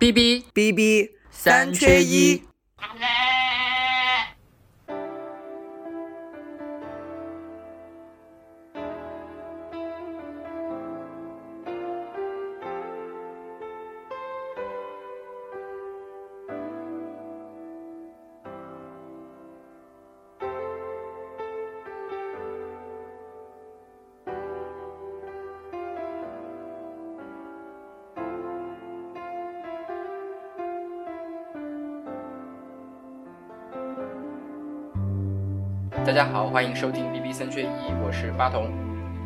[0.00, 2.49] B B B B 三缺一。
[36.20, 37.66] 家好，欢迎收听 B B 三缺一，
[38.04, 38.70] 我是八童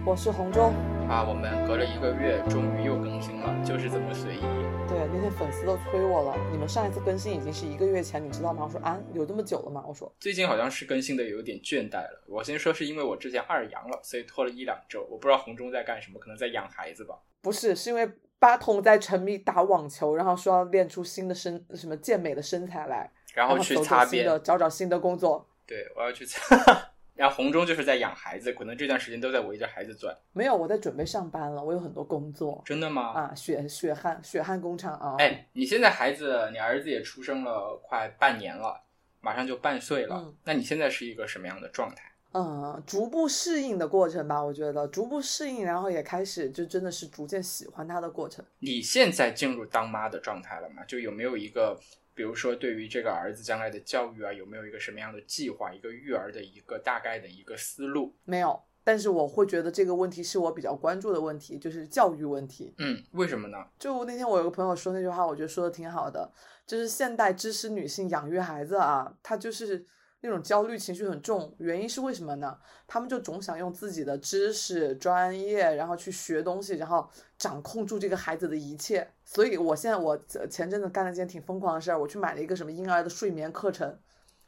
[0.06, 0.72] 我是红中。
[1.08, 1.26] 啊。
[1.28, 4.40] 我们隔了一个月，终于又更新了，就是这么随意。
[4.86, 8.62] 对，那些粉丝都催我了，你们上一次更新已经是一个月前，你知道吗？
[8.62, 9.82] 我说啊，有这么久了吗？
[9.88, 12.22] 我说最近好像是更新的有点倦怠了。
[12.28, 15.04] 我先说是因为我之前二阳了，所以拖了一两周。
[15.10, 17.16] 我不知道红中在干什么，可能在养孩子吧。
[17.42, 25.48] 不是，是因为八筒在沉迷打网球，然后说要练出新的身什么健美的身材来，然后去擦边，的，找找新的工作。
[25.66, 26.93] 对我要去擦。
[27.14, 30.16] 然后红中就是在养孩子，可能这段时间都在围着孩子转。
[30.32, 33.12] 没有，我在准备上班了，我有很多工作真的吗？
[33.12, 35.16] 啊，血血汗血汗工厂啊。
[35.18, 38.82] 哎，你现在孩子，你儿子也出生了快半年了，
[39.20, 40.16] 马上就半岁了。
[40.16, 42.10] 嗯那你现在是一个什么样的状态？
[42.32, 48.44] 嗯，逐步适应的过程吧，我觉得逐步适应，然后也开始就真的是逐渐喜欢他的过程。
[48.58, 50.82] 你现在进入当妈的状态了吗？
[50.84, 51.78] 就有没有一个，
[52.14, 58.14] 比如说对于这个儿子将来的教育啊，有没有一个什么样的计划，一个育儿的一个大概的一个思路？
[58.24, 62.74] 没有，但是我会觉得这个问题是我比较关注的问题，就是教育问题。
[62.78, 63.58] 嗯，为什么呢？
[63.78, 66.32] 就那天我有个朋友说那句话，我觉得说的挺好的，
[66.66, 69.84] 就是现代知识女性养育孩子啊，她就是
[70.20, 72.58] 那种焦虑情绪很重，原因是为什么呢？
[72.86, 77.10] 他们就总想用自己的知识、专业，然后去学东西，然后
[77.44, 79.06] 掌控住这个孩子的一切。
[79.22, 83.98] 所以我现在我呃前阵子干了件挺疯狂的事儿，我去买了一个什么婴儿的睡眠课程，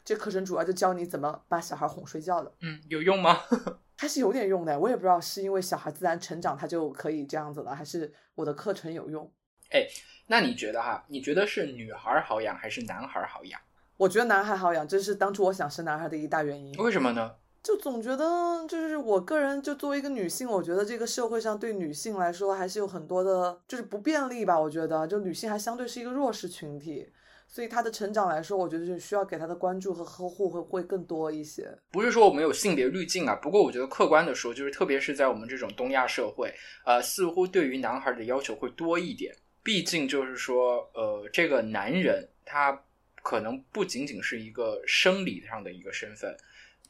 [0.02, 2.50] 这课程主要就教你怎么把小孩哄睡觉的。
[2.62, 3.40] 嗯，有用吗？
[3.98, 9.30] 还是有点用的，我也不知道是因为小孩自然成长他就可以这样子了，还是我的课程有用。
[9.70, 9.86] 哎
[10.28, 11.04] 那你觉得哈？
[11.08, 13.60] 你觉得是女孩好养还是男孩好养？
[13.96, 16.74] 我觉得男孩好养，这是当初我想生男孩的一大原因。
[16.78, 17.34] 为什么呢？
[17.66, 24.56] 就总觉得，就是我个人就作为一个女性，我觉得这个社会上对女性来说还是有很多的，就是不便利吧。
[24.56, 27.08] 我觉得，就女性还相对是一个弱势群体，
[27.48, 31.68] 所以她的成长来说，我觉得就需要给她的关注和呵护会会更多一些。
[31.90, 36.54] 不是说我们有性别滤镜啊，不过我觉得客观的说，就是特别是在我们这种东亚社会，
[36.84, 39.34] 呃，似乎对于男孩的要求会多一点。
[39.64, 42.80] 毕竟就是说，呃，这个男人他
[43.24, 46.32] 可能不仅仅是一个生理上的一个身份，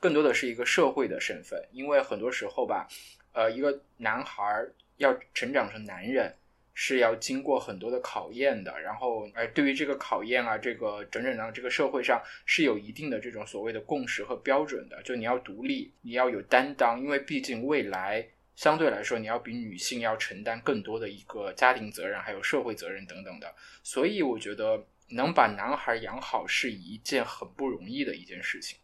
[0.06, 1.60] 更多的是一个社会的身份。
[1.72, 2.86] 因为很多时候吧，
[3.32, 4.64] 呃，一个男孩
[4.98, 6.32] 要成长成男人，
[6.74, 8.80] 是要经过很多的考验的。
[8.80, 15.02] 然后，呃，对于这个考验啊，这个整整的这个社会上是有一定的这种所谓的共识和标准的。
[15.02, 18.24] 就你要独立，你要有担当，因为毕竟未来
[18.54, 23.52] 相对来说，你要比女性要承担更多的一个家庭责任，还有社会责任等等的。
[23.82, 28.78] 所以，我觉得能把男孩养好是一件很不容易的一件事情。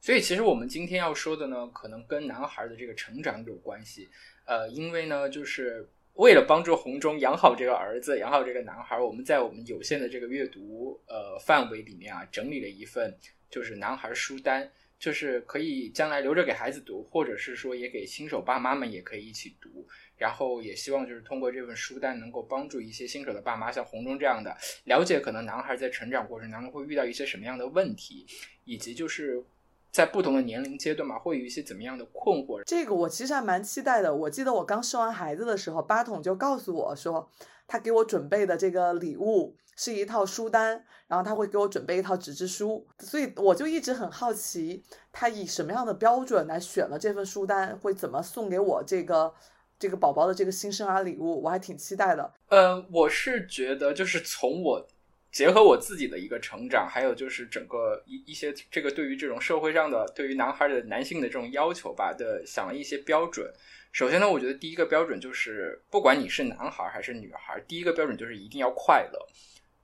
[0.00, 4.08] 所以，其实我们今天要说的呢，可能跟男孩的这个成长有关系。
[4.46, 13.14] 呃，因为呢，就是为了帮助红中养好这个儿子，养好这个男孩，我们在我们有限的这个阅读呃范围里面啊，整理了一份
[13.50, 19.86] 就是男孩书单，就是可以将来留着给孩子读，或者是说也给新手爸妈们也可以一起读。
[20.16, 28.26] 然后也希望就是通过这份书单，能够帮助一些新手的爸妈，像红中这样的，了解可能男孩在成长过程当中会遇到一些什么样的问题，
[28.64, 29.40] 以及就是
[29.90, 32.62] 在不同的年龄阶段嘛，会有一些怎么样的困惑。
[32.64, 34.14] 这个我其实还蛮期待的。
[34.14, 37.28] 我记得我刚生完孩子的时候，八筒就告诉我说，
[37.66, 49.32] 他给我准备的这个礼物是一套书单，然后他会给我准备一套纸质书，所以我就一直很好奇，他以什么样的标准来选了这份书单，会怎么送给我这个
[49.78, 52.32] 这个宝宝的这个新生儿礼物，我还挺期待的。
[52.48, 54.86] 嗯，我是觉得就是从我
[55.38, 63.48] 结合我自己的一个成长，还有就是整个一一些这个对于这种社会上的对于男孩的男性的这种要求吧的，想了一些标准。
[63.92, 69.28] 首先呢，我觉得第一个标准就是，不管你是男孩还是女孩，第一个标准就是一定要快乐，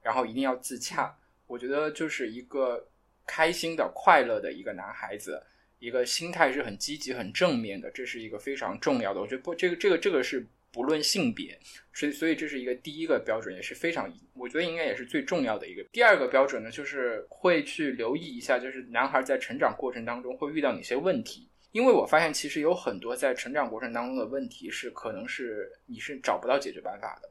[0.02, 1.16] 然后一定要自洽。
[1.46, 2.88] 我觉得就是一个
[3.24, 5.40] 开心的、快乐的一个男孩子，
[5.78, 9.20] 一个心态是很积极、很正面的，这是一个非常重要的。
[9.20, 11.56] 我觉得不，这个这个这个是不论性别，
[11.92, 15.84] 所以所以这是一个第一个标准，也是非常，我觉得应该也是最重要的一个。
[15.92, 21.48] 第二个标准呢，就是会去留意一下，就是男孩在成长过程当中会遇到哪些问题。
[21.70, 27.30] 因为我发现，其实有很多在成长过程当中的问题是，可能是你是找不到解决办法的。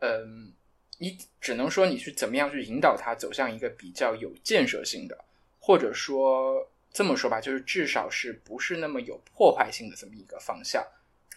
[0.00, 0.52] 嗯，
[0.98, 5.24] 你只能说你去怎么样去引导他走向一个比较有建设性的，
[5.60, 10.82] 或者说这么说吧，就是至少是不是那么有破坏性的这么一个方向。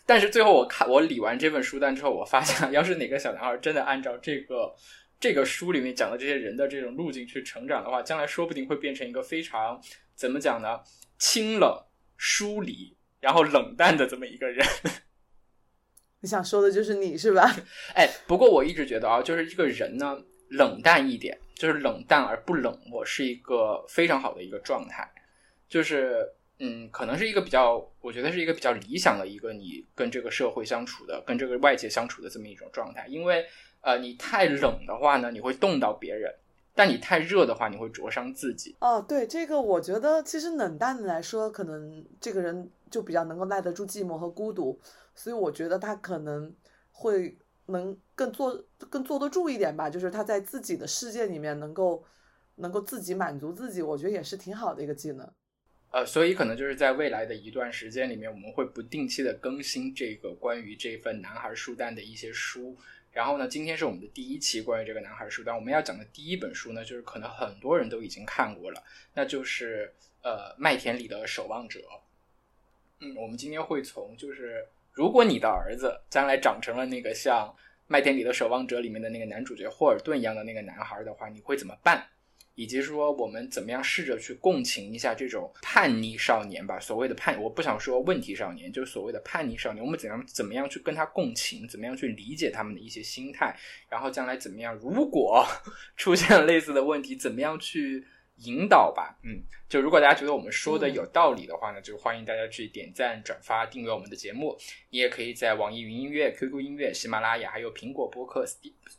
[0.07, 4.73] 但是最后我看我理完这份书单之后，我发现，要是哪个小男孩真的按照这个
[5.19, 9.79] 这个书里面讲的这些人的这种路径去成长的话，将来说不定会变成一个非常
[10.15, 10.79] 怎么讲呢？
[11.19, 11.77] 清冷、
[12.15, 14.65] 疏离，然后冷淡的这么一个人。
[16.21, 17.53] 你想说的就是你是吧？
[17.93, 20.17] 哎，不过我一直觉得啊，就是一个人呢，
[20.49, 25.07] 冷淡一点，就是冷淡而不冷漠，是一个非常好的一个状态。
[25.69, 26.25] 就是，
[26.59, 33.05] 嗯，可能是一个比较，我觉得是一个比较理想的一个你跟这个社会相处的、跟这个外界相处的这么一种状态。
[33.07, 33.45] 因为，
[33.81, 36.31] 呃，你太冷的话呢，你会冻到别人；
[36.73, 38.75] 但你太热的话，你会灼伤自己。
[38.79, 44.79] 哦，对，这个我觉得其实冷淡的来说，可能这个人就比较能够耐得住寂寞和孤独。
[45.13, 46.51] 所以我觉得他可能
[46.91, 47.37] 会
[47.67, 52.03] 能更坐更坐得住一点吧，就是他在自己的世界里面能够
[52.55, 55.31] 能够自己满足自己，我觉得也是挺好的一个技能。
[55.91, 62.77] 呃，所以可能就是在未来的一段时间里面，我们会不定期的更新这个关于这份男孩书单的一些书。
[63.11, 69.93] 然后呢，今天是我们的第一期关于这个男孩书单，我们要讲的第一本书呢，就是可能很多人都已经看过了，那就是
[70.23, 71.81] 呃麦田里的守望者。
[72.99, 74.65] 嗯，我们今天会从就是。
[74.97, 77.47] 如果你的儿子将来长成了那个像
[77.85, 82.03] 《麦田里的守望者》里面的那个男主角霍尔顿一样的那个男孩的话，你会怎么办？
[82.57, 86.79] 以及说我们怎么样试着去共情一下这种叛逆少年吧？
[86.79, 91.67] 所谓的叛，我不想说问题少年，就是所谓的叛逆少年，我们怎样怎么样去跟他共情？
[91.67, 93.55] 怎么样去理解他们的一些心态？
[93.87, 94.73] 然后将来怎么样？
[94.75, 95.47] 如果
[95.95, 98.03] 出现了类似的问题，怎么样去？
[98.45, 104.55] 引导吧，嗯，就如果大家觉得我们说的有道理的话呢，就欢迎大家去点赞、转发、订阅我们的节目。
[104.91, 108.45] 你也可以在网易云音乐、QQ 音乐、喜马拉雅、还有苹果播客、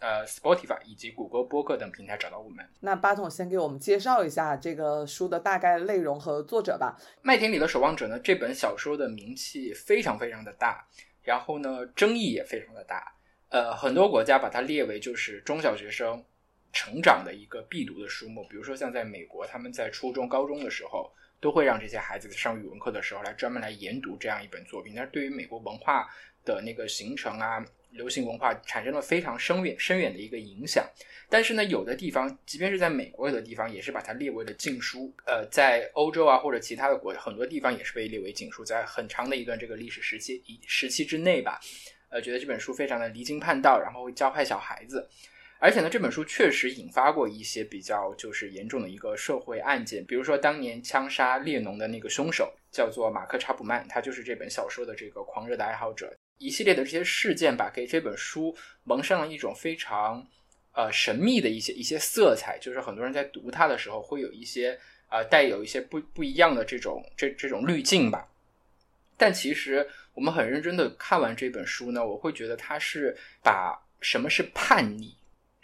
[0.01, 2.69] 呃 Spotify 以及谷歌播客等平台找到我们。
[2.81, 6.97] 那巴总先给我们介绍一下这个书的大概内容和作者吧。
[7.23, 10.85] 《麦田里的守望者》呢，这本小说的名气非常非常的大，
[11.23, 13.15] 然后呢，争议也非常的大。
[13.51, 16.23] 呃，很多国家把它列为就是中小学生。
[16.73, 21.11] 成长的一个必读的书目，比如说像在美国，他们在初中、高中的时候，
[21.41, 24.93] 都会让这些孩子上语文课的时候来专门来研读这样一本作品。
[24.95, 26.09] 但是对于美国文化
[26.45, 30.87] 的那个形成啊，流行文化产生了非常深远、深远的一个影响。
[31.31, 35.13] 但是呢，有的地方，即便是在美国有的地方，也是把它列为了禁书。
[35.27, 38.65] 呃，在欧洲啊或者其他的国很多地方也是被列为禁书。
[38.65, 41.61] 在很长的一段这个历史时期一时期之内吧，
[42.09, 45.09] 呃，觉得这本书非常的离经叛道，然后会教坏小孩子。
[45.61, 56.15] 而且呢，这本书确实引发过一些比较就是严重的一个社会案件，比如说当年枪杀列侬的那个凶手叫做马克查普曼，他就是这本小说的这个狂热的爱好者。
[56.39, 60.25] 一系列的这些事件吧，给这本书蒙上了一种非常
[60.73, 64.79] 呃神秘的一些一些色彩，就是很多人在读它的时候会有一些
[65.11, 68.29] 呃带有一些不不一样的这种这这种滤镜吧。
[69.17, 69.85] 但其实
[70.15, 75.18] 我们很认真的看完这本书呢，我会觉得它是把什么是叛逆。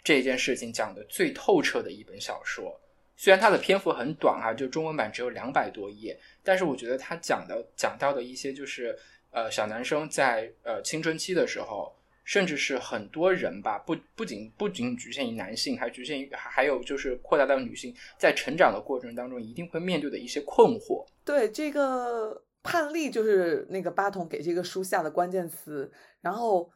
[0.05, 2.79] 这件事情讲的最透彻的一本小说，
[3.17, 8.95] 虽然它的篇幅很短啊，就中文版只有两百多页，但是我觉得它讲的讲到的一些就是
[9.31, 11.91] 呃小男生在呃青春期的时候，
[12.23, 21.03] 甚至是很多人吧，不不仅不仅局限于男性，还局限于还有就是扩大到女性，在成长的过程当中一定会面对的一些困惑。
[21.23, 26.71] 对这个叛逆，就是那个八筒给这个书下的关键词，然后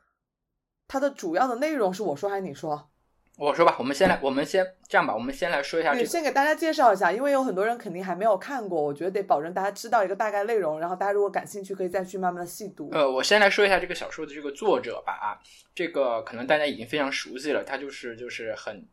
[0.88, 2.89] 它的主要的内容是我说还是你说？
[3.40, 5.94] 我说吧，我们先来，我们先这样吧，我们先来说一下。
[5.94, 12.90] 你先给大家介绍一下，因为有很多人肯定还没有看过，我觉得得保证大家知道一个大概内容，然后大家如果感兴趣，可以再去慢慢的细读。
[12.92, 15.40] 呃，我先来说一下这个小说的这个作者吧，啊，
[15.74, 18.86] 这个可能大家已经非常熟悉了，他就是就是很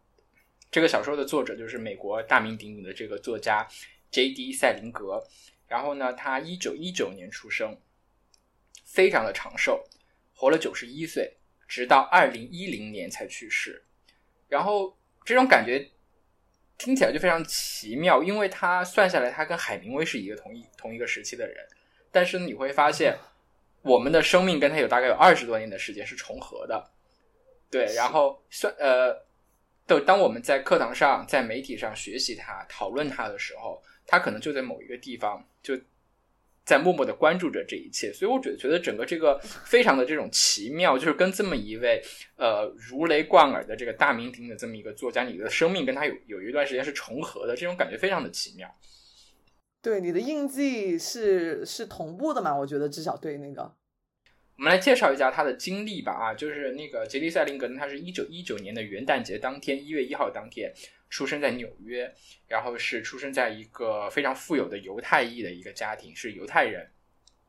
[0.71, 3.67] 这个小说的作者就是美国大名鼎鼎的这个作家
[4.13, 4.53] J.D.
[4.53, 5.25] 赛林格，
[5.67, 7.77] 然后呢，他一九一九年出生，
[8.85, 9.83] 非常的长寿，
[10.37, 11.37] 活了九十一岁，
[11.67, 13.83] 直到二零一零年才去世。
[14.49, 15.89] 然后这种感觉
[16.79, 21.57] 听起来就非常奇妙，因为他算下来，他跟海明威是一个同一同一个时期的人，
[22.11, 23.17] 但是你会发现，
[23.83, 26.91] 我们的生命跟他有大概有二十多年的时间是重合的，
[27.71, 27.93] 对。
[27.95, 29.15] 然后算呃，
[29.87, 35.79] 等当我们在课堂上、在媒体上学习他、讨论他的时候，他可能就在某一个地方就。
[36.67, 42.03] 在默默的关注着这一切，所以我觉得觉得整个这个非常的这种奇妙，就是跟这么一位
[42.37, 48.69] 呃如雷贯耳的这个大名鼎鼎的这么一个作家，你的生命跟他有有一段时间是重合的，这种感觉非常的奇妙。
[49.81, 52.53] 对，你的印记是是同步的嘛？
[52.59, 53.63] 我觉得至少对那个，
[54.59, 60.73] 我们来介绍一下他的经历吧啊，就是那个杰利·塞林格呢，他是一九一九年的元旦节当天，一月一号当天
[61.09, 62.13] 出生在纽约，
[62.47, 66.91] 然后是出生在一个非常富有的犹太裔的一个家庭，是犹太人。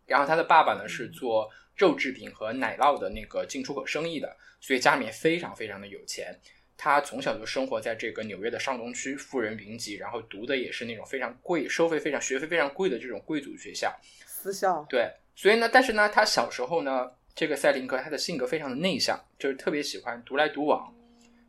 [0.05, 6.33] 然后他的爸爸呢是做肉制品和奶酪的那个进出口生意的，所以家里面非常非常的有钱。
[6.77, 13.93] 他从小就生活在这个纽约的上东区，富人云集，然后读的也是那种非常贵、收费非常、学费非常贵的这种贵族学校。
[14.25, 14.85] 私校。
[14.87, 15.11] 对。
[15.35, 20.93] 所以呢，但是呢，他小时候呢，这个赛林格他的性格非常的内向，就是特别喜欢独来独往。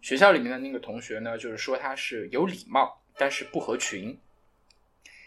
[0.01, 4.19] 学校里面的那个同学呢，就是说他是有礼貌，但是不合群。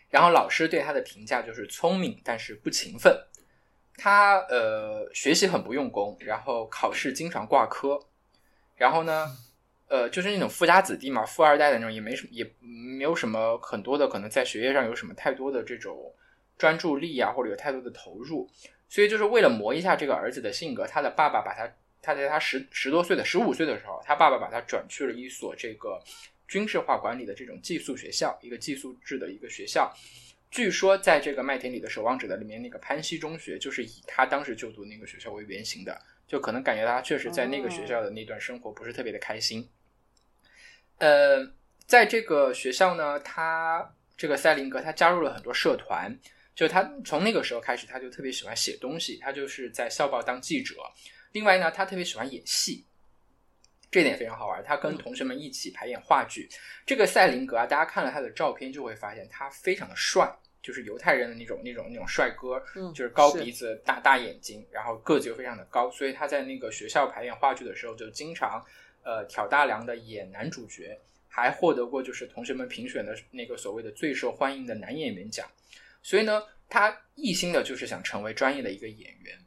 [0.09, 3.17] 然后老师对他的评价就是聪明，但是不勤奋。
[3.97, 7.99] 他呃学习很不用功，然后考试经常挂科。
[8.75, 9.27] 然后呢，
[9.87, 16.13] 呃，就是那种富家子弟嘛，富二代的那种，也没什么，也没有什么很多的可能在学业上有什么太多的这种。
[16.57, 18.47] 专注力啊，或者有太多的投入，
[18.87, 21.67] 所以就是为了磨一下这个儿子的性格，他的爸爸把他，
[22.01, 26.01] 他在他十十多岁的十五岁的时候，他爸爸把他转去了一所这个
[26.47, 29.93] 军事化管理的这种寄宿学校，一个寄宿制的一个学校。
[30.49, 39.69] 据说在这个麦田里的守望者的里面，那个潘西中学就是以他当时就读那个学校为原型的，就可能感觉他确实在那个学校的那段生活不是特别的开心。
[40.97, 41.49] 呃，
[41.85, 46.19] 在这个学校呢，他这个塞林格他加入了很多社团。
[46.53, 50.75] 就他从那个时候开始，他就特别喜欢写东西，他就是在校报当记者。
[51.31, 52.85] 另外呢，他特别喜欢演戏，
[53.89, 54.63] 这点非常好玩。
[54.63, 56.49] 他跟同学们一起排演话剧。
[56.85, 60.29] 这个赛林格啊，大家看了他的照片就会发现他非常的帅，
[60.61, 62.61] 就是犹太人的那种那种那种帅哥，
[62.93, 65.89] 就是高鼻子、大大眼睛，然后个子又非常的高。
[65.91, 68.63] 所以他在那个学校排演话剧的时候，就经常
[69.03, 70.97] 呃挑大梁的演男主角，
[71.27, 75.47] 还获得过就是同学们评选的那个所谓的最受欢迎的男演员奖。
[76.03, 79.37] 所以呢，他一心的就是想成为专业的一个演员，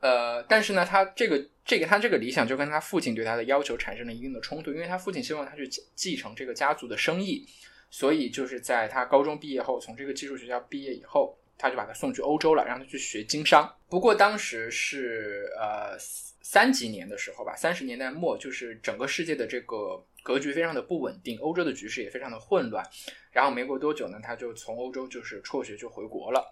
[0.00, 7.46] 呃，但是呢，他这个这个他这个理想就跟他父亲对他的要求产生了一定的冲突，因为他父亲希望他去继承这个家族的生意，
[7.90, 13.68] 所以就是在他高中毕业后，从这个技术学校毕业以后，他就把他送去欧洲了，让他去学经商。
[13.88, 20.04] 不过当时是呃三几年的时候吧，三十年代末，就是整个世界的这个。
[20.20, 22.84] 格局非常的不稳定，欧洲的局势也非常的混乱。
[23.30, 26.44] 然后没过多久呢，他就从欧洲就是辍学就回国了。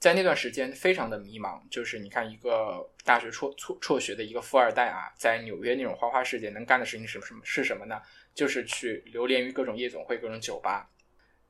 [0.00, 7.40] 在那段时间非常的迷茫，就是你看一个大学辍辍辍学的一个富二代啊，在纽约那种花花世界能干的事情是什么？
[7.44, 8.00] 是什么呢？
[8.34, 10.88] 就是去流连于各种夜总会、各种酒吧。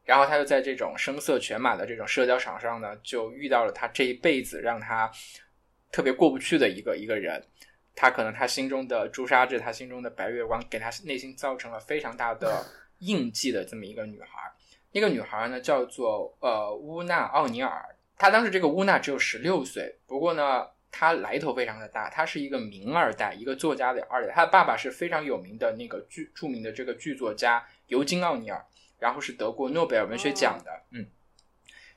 [0.05, 5.09] 然后他就在这种声色犬马的这种社交场上呢，就遇到了他这一辈子让他
[5.93, 7.41] 特别过不去的一个一个人。
[7.95, 12.67] 他可能他心中的朱砂痣，他心中的白月光，给他内心造成了非常大的
[12.99, 14.53] 印记的这么一个女孩。
[14.91, 17.97] 那个女孩呢，叫做呃乌娜奥尼尔。
[18.21, 22.11] 她当时这个乌娜只有十六岁，不过呢，他来头非常的大。
[22.11, 24.35] 他是一个名二代，一个作家的二代。
[24.35, 28.63] 他的爸爸是非常有名的那个剧著名的这个剧作家尤金奥尼尔，
[28.99, 30.71] 然后是得过诺贝尔文学奖的。
[30.91, 31.07] 嗯，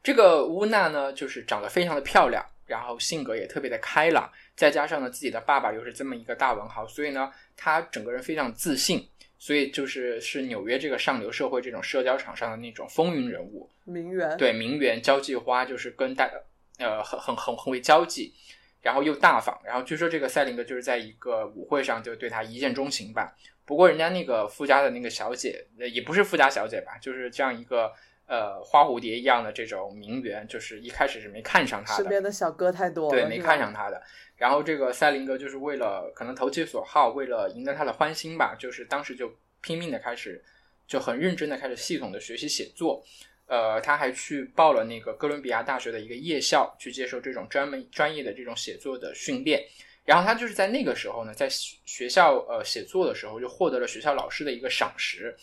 [0.02, 2.46] 这个乌娜呢，就是长得非常的漂亮。
[2.66, 9.06] 然后性格也特别的开朗，再加上呢自己的爸爸又是这么一个大文豪，所以呢他整个人非常自信，
[9.44, 16.32] 所以就是是纽约这个上流社会这种社交场上的那种风云人物，名媛对名媛交际花，就是跟大
[16.78, 18.34] 呃很很很很会交际，
[18.82, 23.36] 然后又大方，然后据说这个赛琳格就是在一个舞会上就对他一见钟情吧，
[23.66, 27.92] 不过人家那个富家的那个小姐也不是富家小姐吧，就是这样一个。
[28.34, 32.02] 呃，花蝴蝶一样的这种名媛，就是一开始是没看上他的。
[32.02, 34.02] 身边的小哥太多，对，没看上他的。
[34.36, 40.44] 然后这个赛林格就是为了可能投其所好，为了赢得他的欢心吧，就是当时就拼命的开始，
[40.88, 43.04] 就很认真的开始系统的学习写作。
[43.46, 49.64] 呃，他还去报了那个哥伦比亚大学的一个夜校，去接受这种专门专业的这种写作的训练。
[50.06, 51.48] 然后他就是在那个时候呢，在
[51.86, 55.36] 学校呃写作的时候，就获得了学校老师的一个赏识。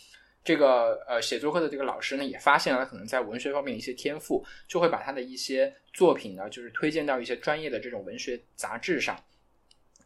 [0.42, 9.22] 这个呃，写作课的这个老师呢，也发现了他可能在文学方面的一些天赋，就会把他的一些作品呢，就是推荐到一些专业的这种文学杂志上，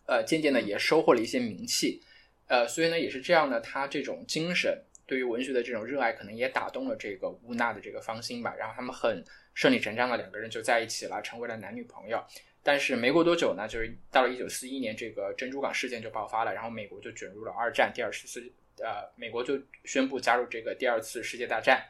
[0.06, 2.02] 呃，渐渐的也收获了一些名气，
[2.48, 4.76] 呃，所以呢，也是这样呢，他这种精神
[5.06, 9.24] 对于文学的这种热爱，可能也打动了这个乌娜的这个芳心吧，然后他们很
[9.54, 12.20] 顺理成章的两个人就在一起了，成为了男女朋友。
[12.64, 18.52] 但是没过多久呢，就是到了一九四一年，这个珍珠港事件就爆发了，然后美国就卷入了二战，第二次世。
[18.78, 21.85] 呃，美国就宣布加入这个第二次世界大战，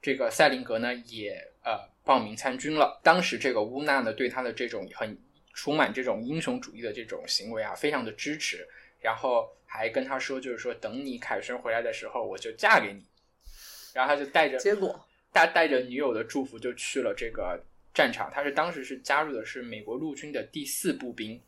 [0.00, 3.00] 这个塞林格呢也呃报名参军了。
[3.02, 5.16] 当时这个乌娜呢对他的这种很
[5.52, 8.66] 充满这种英雄主义的这种行为啊，非常的支持，
[9.00, 13.04] 然后还跟他说，就是说等你凯旋回来的时候，我就嫁给你。
[13.92, 17.60] 然后他就带着结果他带着女友的祝福就去了这个
[17.92, 18.30] 战场。
[18.32, 21.40] 他是当时是加入的是美国陆军的第四步兵，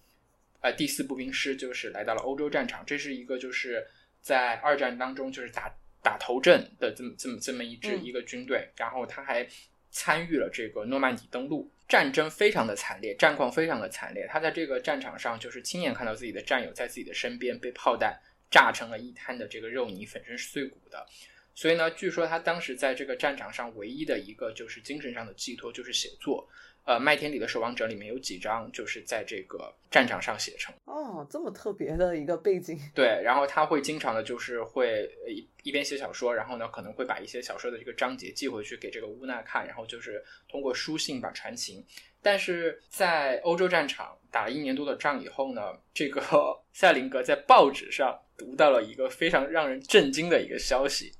[0.60, 3.86] 呃第四步兵师就是来到了欧洲战场，这是一个就是
[4.22, 5.70] 在二战当中就是打
[6.02, 9.46] 打头阵的这么这么这么一支嗯一个军队，然后他还
[9.90, 11.70] 参与了这个诺曼底登陆。
[11.88, 14.26] 战争非常的惨烈，战况非常的惨烈。
[14.26, 18.18] 他在这个战场上，就是亲眼看到自己的战友在自己的身边被炮弹
[18.50, 21.06] 炸成了一滩的这个肉泥，粉身碎骨的。
[21.54, 26.48] 所以呢，据说他当时在这个战场上唯一的一个就是精神上的寄托就是写作。
[26.84, 30.74] 呃，《麦田里的守望者》里面有几章就是在这个战场上写成。
[30.84, 41.84] 哦，这么特别的一个背景，对，然后他会经常的，就是会呃一一边写小说，然后呢可能会把一些小说的这个章节寄回去给这个乌娜看，然后就是通过书信把传情。
[42.20, 45.60] 但是在欧洲战场打了一年多的仗以后呢，
[45.94, 46.20] 这个
[46.72, 51.12] 赛林格在报纸上读到了一个非常让人震惊的一个消息，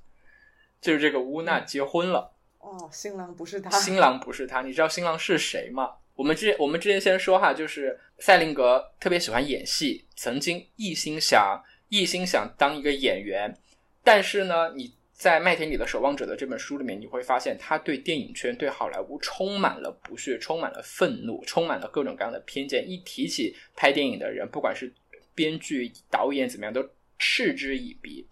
[0.81, 2.32] 就是这个乌娜结婚了。
[2.63, 5.91] 哦，新郎不是他，新郎不是他，你知道新郎是谁吗？
[6.15, 13.53] 我们之我们之前先说哈，就是赛林格特别喜欢演戏，曾经一心想一心想当一个演员，
[14.01, 22.89] 但是呢，你在《麦田里的守望者》的这本书里面，你会发现他对电影圈、对好莱坞充满了不屑，充满了愤怒，充满了各种各样的偏见。
[22.89, 24.93] 一提起拍电影的人，不管是
[25.35, 26.87] 编剧、导演怎么样，都
[27.19, 28.25] 嗤之以鼻。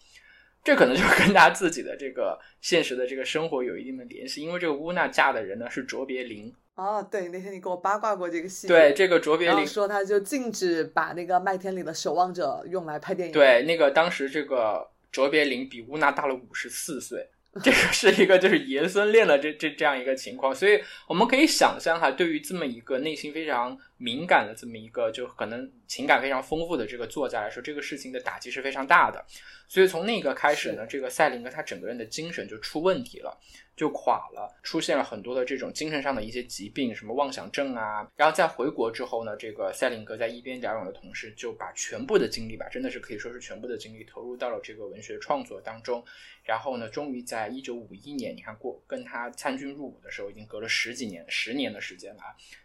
[0.63, 6.53] 这可能就跟他自己的这个现实的这个生活有一定的联系，因为这个乌娜嫁的人呢是卓别林。
[6.75, 17.27] 哦，对，那天你给我八卦过这个戏，对，，这个卓别林，说他就禁止把那个麦田里的守望者用来拍电影，，对，那个当时这个卓别林比乌娜大了五十四岁，
[17.61, 29.25] 这个是一个就是爷孙恋的这这这样一个情况，所以我们可以想象哈，对于这么一个内心非常敏感的这么一个就可能情感非常丰富的这个作家来说，这个事情的打击是非常大的。
[29.67, 33.37] 所以从那个开始呢，这个赛林格他整个人的精神就出问题了。
[33.81, 38.07] 就垮了，出现了很多的这种精神上的一些疾病，什么妄想症啊。
[38.15, 46.05] 然后在回国之后呢，这个赛林格在一边疗养的同时，就把全部的精力吧，真的是可以说是全部的精力投入到了这个文学创作当中。
[46.43, 52.21] 然后呢，终于在一九五一年，你看过跟他参军入伍的时候，已经隔了十几年、十年的时间了。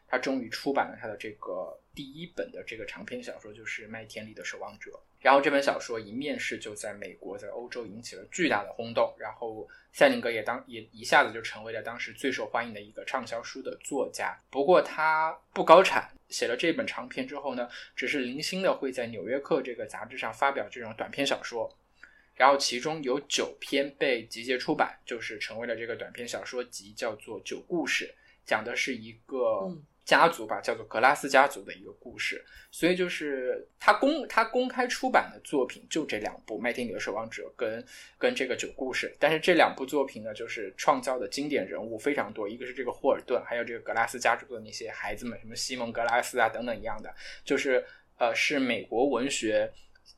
[0.07, 4.91] 他终于出版了他的这个第一本的这个长篇小说，就是《麦田里的守望者》。
[5.27, 14.41] 然后这本小说一面世就在美国、在欧洲引起了巨大的轰动，然后赛林格也当也一下子就成为了当时最受欢迎的一个畅销书的作家。
[14.51, 21.77] 不过他不高产，写了这本长篇之后呢，只是零星的会在《纽约客》这个杂志上发表这种短篇小说。
[22.37, 28.05] 然后其中有九篇被集结出版，就是成为了这个短篇小说集，叫做《九故事》，
[28.45, 32.43] 讲的是一个家族吧，叫做格拉斯家族的一个故事。
[32.71, 37.85] 所以就是他公他公开出版的作品就这两部《麦田里的守望者》跟
[38.17, 47.13] 跟这个《酒故事》，但是这两部作品呢，就是创造的经典人物非常多，一个是这个霍尔顿，还有这个格拉斯家族的那些孩子们，什么西蒙格拉斯啊等等一样的，
[47.45, 47.85] 就是
[48.17, 49.71] 呃是美国文学。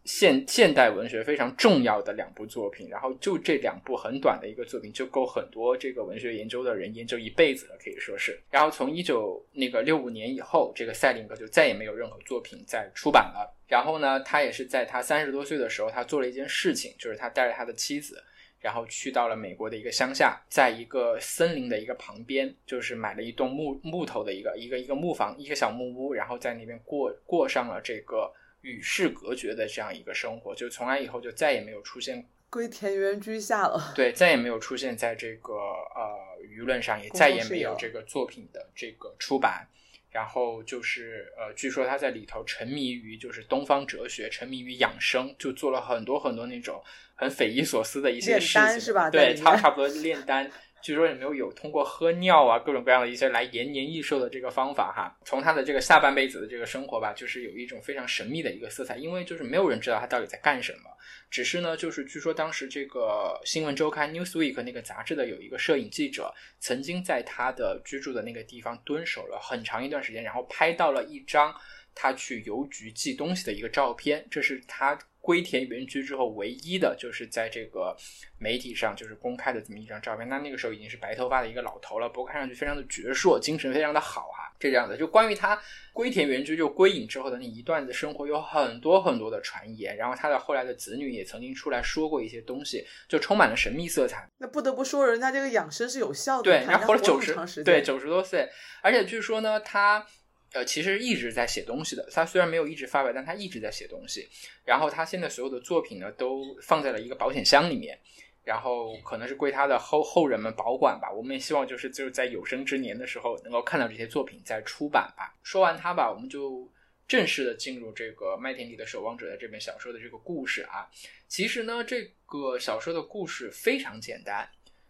[0.04, 8.40] 现现代文学非常重要的两部作品，然后就这两部很短的一个作品，就够很多这个文学研究的人研究一辈子了，可以说是。
[8.50, 13.54] 然后从一九那个六五年以后，这个赛林格就再也没有任何作品再出版了。
[13.66, 18.22] 然后呢，他也是在他三十多岁的时候，他做了一件事情，就是他带着他的妻子，
[18.60, 28.32] 然后去到了美国的一个乡下，在一个森林的一个旁边，就是买了一栋木木头的一个一个一个木房，一个小木屋，然后在那边过过上了这个。
[28.62, 33.92] 与世隔绝的这样一个生活，就从来以后就再也没有出现，归田园居下了。
[33.94, 39.66] 对，再也没有出现在这个呃舆论上，也再也没有这个作品的这个出版。
[40.10, 46.82] 然后就是呃，据说他在里头沉迷于就是东方哲学，沉迷于养生，就做了很多很多那种
[47.14, 49.10] 很匪夷所思的一些事情，是吧？
[49.10, 50.50] 对，差差不多炼丹。
[50.82, 55.18] 据说也没有有通过喝尿啊各种各样的一些来延年益寿的这个方法哈。
[55.24, 60.90] 从他的这个下半辈子的这个生活吧，就是有一种非常神秘的一个色彩，因为就是没有人知道他到底在干什么。
[61.30, 71.54] 只是呢，就是据说当时这个新闻周刊 Newsweek 那个杂志的有一个摄影记者，曾经在他的居住的那个地方蹲守了很长一段时间，然后拍到了一张
[71.94, 74.98] 他去邮局寄东西的一个照片，这是他。
[75.20, 77.96] 归田园居之后，唯一的就是在这个
[78.38, 80.28] 媒体上就是公开的这么一张照片。
[80.28, 84.48] 那那个时候已经是白头发的一个老头了，不过看上去非常的矍铄，精神非常的好哈、啊。
[84.58, 85.60] 这样的，就关于他
[85.92, 89.96] 归田园居就归隐之后的那一段的生活，有很多很多的传言。
[89.96, 94.28] 然后他的后来的子女也曾经出来说过一些东西，就充满了神秘色彩。
[94.38, 98.48] 那不得不说，人家这个养生是有效的，对，然后活了九十，对九十多岁，
[98.82, 100.06] 而且据说呢，他。
[100.52, 102.08] 呃，其实一直在写东西的。
[102.10, 104.28] 他虽然没有一直发表，但他一直在写东西。
[104.64, 107.98] 然后他现在所有的作品呢，都放在了一个保险箱里面，
[108.44, 111.12] 然后可能是归他的后后人们保管吧。
[111.12, 115.36] 我们也希望就是就是在有生之年的时候，能够看到这些作品再出版吧。
[115.42, 116.70] 说完他吧，我们就
[117.06, 120.88] 正式的进入这个《麦田里的守望者》的这本小说的这个故事啊。
[121.26, 124.48] 其实呢，这个小说的故事非常简单，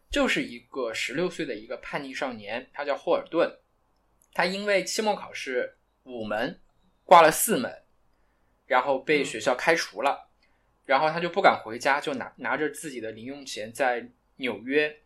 [0.09, 3.53] 就是一个十六岁的一个叛逆少年，他叫霍尔顿，
[4.39, 6.61] 他因为期末考试五门
[7.03, 7.83] 挂了四门，
[8.67, 10.29] 然后被学校开除了，
[10.85, 14.97] 然后他就不敢回家，就拿拿着自己的零用钱在纽约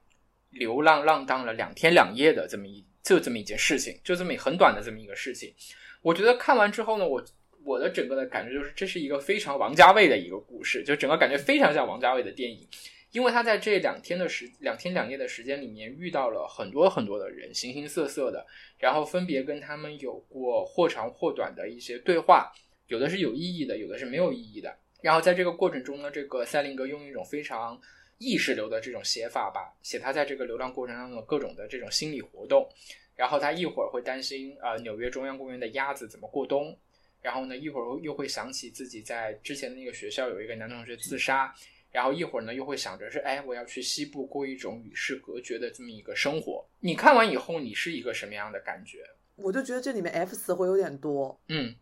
[0.51, 5.55] 流浪浪荡了两天两夜的这么一就这么一件事情，就这么很短的这么一个事情。
[6.03, 7.25] 我觉得看完之后呢，我
[7.65, 12.69] 我的整个的感觉就是这是一个非常王家卫的一个故事，就整个感觉非常像王家卫的电影，
[13.13, 18.45] 因为他在这两天的时两天两夜的时间里面遇到了很多很多的人，形形色色的，
[18.79, 22.51] 然后分别跟他们有过或长或短的一些对话，
[22.89, 24.75] 有的是有意义的，有的是没有意义的。
[25.03, 27.79] 然后在这个过程中呢，这个塞林格用一种非常
[28.19, 32.67] 意识流的这种写法吧，写他在这个流浪过程当中的各种的这种心理活动。
[33.15, 36.75] 然后他一会儿会担心，呃，纽约中央公园的鸭子怎么过冬，
[37.21, 41.55] 然后呢，一会儿又会想起自己在之前的那个学校有一个男同学自杀，
[41.93, 46.67] 然后一会儿呢又会想着是，哎，我要去西部过一种与世隔绝的这么一个生活。
[46.81, 49.05] 你看完以后，你是一个什么样的感觉？
[49.37, 51.75] 我就觉得这里面 F 词会有点多，嗯，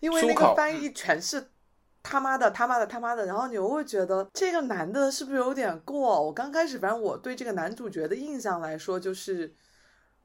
[0.00, 1.50] 因为那个翻译全是
[2.02, 6.22] 他妈的他妈的他妈的，然后你又会觉得这个男的是不是有点过？
[6.22, 9.54] 我刚开始反正我对这个男主角的印象来说就是。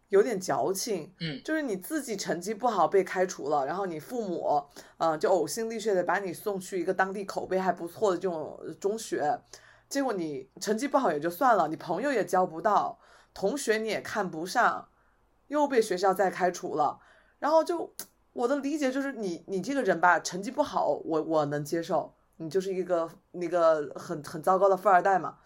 [0.09, 4.63] 有点矫情，嗯，就是你自己成绩不好被开除了，然后你父母，
[4.97, 9.39] 嗯，就呕心沥血的把你送去一个当地口碑还不错的这种中学，
[9.87, 12.99] 结果你成绩不好也就算了，你朋友也交不到，
[13.33, 14.89] 同学你也看不上，
[15.47, 16.99] 又被学校再开除了，
[17.37, 17.93] 然后就
[18.33, 25.37] 我的理解就是你你这个人吧，成绩不好我我能接受，你就是一个那个很很糟糕的富二代嘛。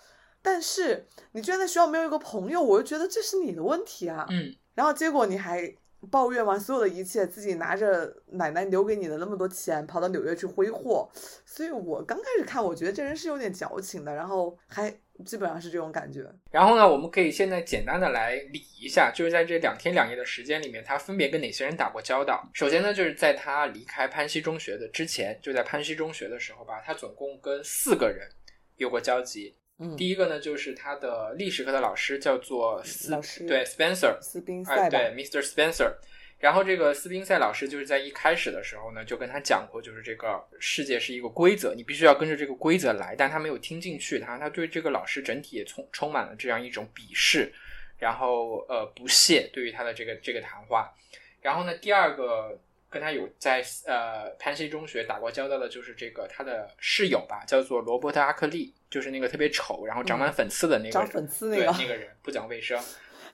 [0.43, 4.27] 但是你居然在学校没有一个朋友，我就觉得这是你的问题啊。
[4.29, 5.73] 嗯，然后结果你还
[6.11, 11.09] 抱怨完所有的一切，自己拿着奶奶留给你的那么多钱，跑到纽约去挥霍。
[11.45, 14.91] 所以我刚开始看，我觉得这人是有点矫情的，然后还
[15.25, 16.29] 基本上是这种感觉。
[16.51, 22.45] 然后呢，我们可以现在简单的来理一下，就是在这两天两夜的时间里面，他分别跟哪些人打过交道？
[22.53, 28.27] 首先呢，就是在他离开潘西中学的之前，就在潘西中学的时候吧，他总共跟四个人
[28.75, 29.55] 有过交集。
[29.97, 33.11] 第一个呢，就是他的历史课的老师叫做斯，
[33.45, 35.41] 对，Spencer，斯宾塞，对，Mr.
[35.41, 35.93] Spencer。
[36.39, 43.15] 然后这个斯宾塞老师就是在一开始的时候呢，就跟他讲过，就是这个世界是一个规则，你必须要跟着这个规则来。
[43.15, 47.51] 但他没有听进去，他他对这个老师整体也充充满了这样一种鄙视，
[47.97, 50.93] 然后呃不屑对于他的这个这个谈话。
[51.41, 52.59] 然后呢，第二个
[52.89, 58.73] 跟他有在呃潘西中学打过交道的，就是这个他的室友吧，叫做罗伯特阿克利。
[58.93, 62.79] 就是那个特别丑，然后长满粉刺的那个，长粉刺那个那个人不讲卫生。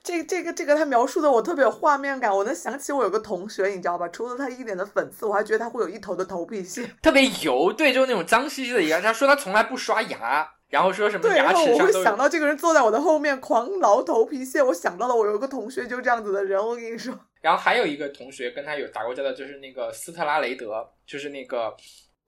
[0.02, 4.08] 这这个这个他描述的我特别有画面感，我能想起我有个同学，你知道吧？
[4.08, 9.02] 除了他一脸的粉刺，我还觉得他会有一头的头皮屑，特别油，对，就是那种脏兮兮的牙。
[9.02, 17.14] 他说他从来不刷牙，然后说什么牙齿上我会想到这个人坐在我的后面狂挠头皮屑，我想到了我有个同学就这样子的人，我跟你说。
[17.42, 21.76] 然后还有一个同学跟他有打过交道，就是那个斯特拉雷德，就是那个。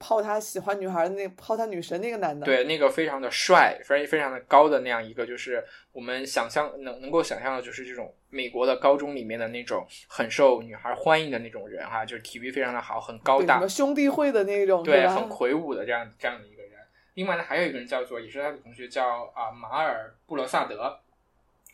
[0.03, 16.73] 泡他喜欢女孩的那泡他女神那个男的，对，那个非常的帅，非常非常的高的那样一个，就是我们想象能能够想象的，就是这种美国的高中里面的那种很受女孩欢迎的那种人哈，就是体育非常的好，很高大，兄弟会的那种，对，很魁梧的这样这样的一个人。
[17.15, 20.99] 另外呢，还有一个人叫做，也是他的同学，叫啊马尔布罗萨德。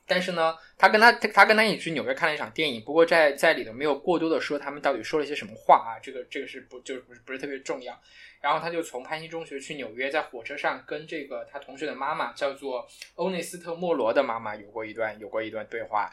[0.08, 8.00] 但是呢，他跟他他跟他一起去纽约看了一场电影，不过在在里头没有过多的说他们到底说了些什么话啊，这个这个是不就是不是不是特别重要。
[8.40, 16.10] 然后他就从潘西中学去纽约，在火车上跟这个他同学的妈妈叫做欧内斯特莫罗的妈妈有过一段有过一段对话，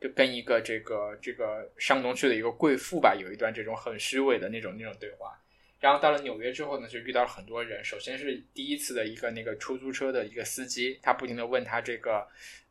[0.00, 5.38] 就跟一个这个这个上东区的一个贵妇吧有一段这种很虚伪的那种那种对话。
[5.78, 7.84] 然后到了纽约之后呢，就遇到了很多人。
[7.84, 12.26] 首先是第一次的一个那个出租车的一个司机，他不停的问他这个。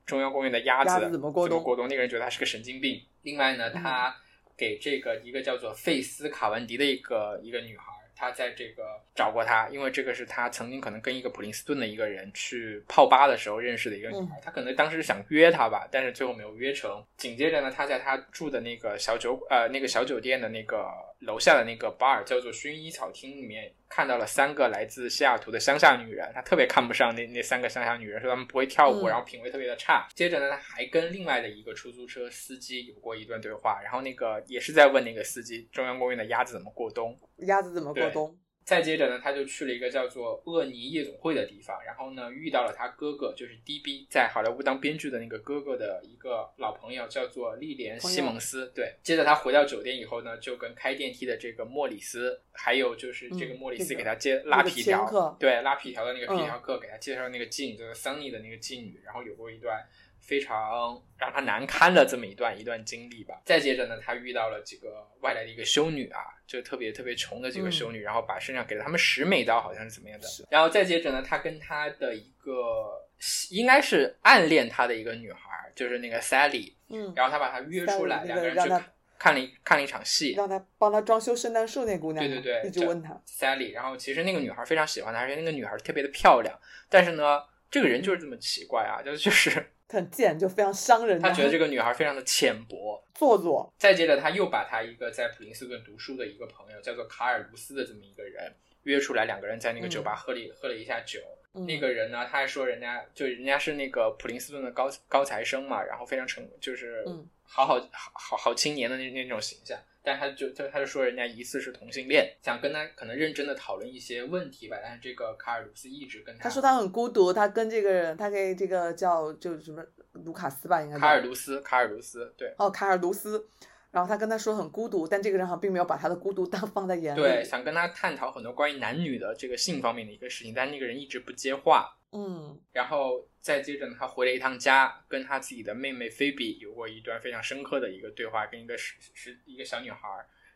[0.08, 1.62] 中央公园的鸭子怎么过冬？
[1.62, 3.00] 过冬，那个人觉得他是个神经病。
[3.22, 4.16] 另外呢，他
[4.58, 7.84] 给这个一个叫做费斯卡文迪的一个一个女孩。
[8.20, 17.06] 他在这个找过他，因为这个是他曾经可能跟一个普林斯顿的一个人去泡吧的时候认识的一个女孩，他可能当时想约她吧，但是最后没有约成。
[17.16, 20.88] 紧接着呢，他在他住的那个小酒呃那个小酒店的那个
[21.20, 30.08] 楼下的那个 bar 叫做薰衣草厅里面看到了三个来自西雅图的乡下女人，他特别看不上那那三个乡下女人，说她们不会跳舞，然后品味特别的差。
[30.14, 37.18] 接着呢，他还跟另外的一个出租车司机有过一段对话，然后那个也是在问那个司机中央公园的鸭子怎么过冬。
[37.48, 38.38] 鸭子怎么过冬？
[38.68, 48.70] 再接着呢，他就去了一个叫做厄尼夜总会的地方，然后呢遇到了他哥哥，就是 DB 在好莱坞当编剧的那个哥哥的一个老朋友，叫做莉莲西蒙斯。
[48.76, 59.82] 对，接着他回到酒店以后呢，就跟开电梯的这个莫里斯，还有就是这个莫里斯给他接拉皮条，对拉皮条的那个皮条客给他介绍那个妓女，就是 Sunny 的那个妓女，然后有过一段。
[60.28, 63.42] 非常让他难堪的这么一段一段经历吧。
[63.46, 70.28] 再接着呢，他遇到了几个外来的一个修女啊，就特别特别穷的几个修女，然后把身上给了他们十美刀，好像是怎么样的。
[70.50, 73.08] 然后再接着呢，他跟他的一个
[73.52, 78.70] 应该是暗恋他的一个女孩，就是那个 Sally，嗯，然后他把她约出来，两个人去
[79.18, 83.74] 看了一看了一场戏，让他帮他装修圣诞树那姑娘，对对对，一直问他 Sally。
[83.74, 86.54] 然后其实那个女孩非常喜欢他，而且那个女孩特别的漂亮，
[86.90, 89.72] 但是呢，这个人就是这么奇怪啊，就就是。
[89.90, 91.20] 很贱，就非常伤人。
[91.20, 93.74] 他觉得这个女孩非常的浅薄、做作。
[93.78, 101.20] 再接着，他又把他一个在普林斯顿读书的一个朋友，叫做卡尔卢斯的这么一个人约出来，两个人在那个酒吧喝了喝了一下酒。
[101.66, 107.04] 那个人呢，他还说人家就人家是那个普林斯顿的高高材生嘛，然后非常成就是
[107.44, 109.80] 好好好好好青年的那那种形象。
[110.08, 114.78] 但他就他他就说人家疑似是同性恋，想跟他可能认真的讨论一些问题吧。
[114.82, 123.50] 但是这个卡尔鲁斯一直跟他，他说他很孤独，他跟这个人，他给这个叫就什么卢卡斯吧，应该卡尔卢斯，卡尔卢斯，对，哦，卡尔卢斯。
[123.90, 127.20] 然后他跟他说很孤独，但这个人好像并没有把他的孤独当 放在眼里。
[127.20, 131.97] 对，想跟他探讨很多关于男女的这个性方面的一个事情，但那个人一直不接话。
[132.12, 140.00] 嗯，然后再接着呢，他回了一趟家，跟他自己的妹妹菲比有过一段非常深刻的一个对话，跟一个是是一个小女孩。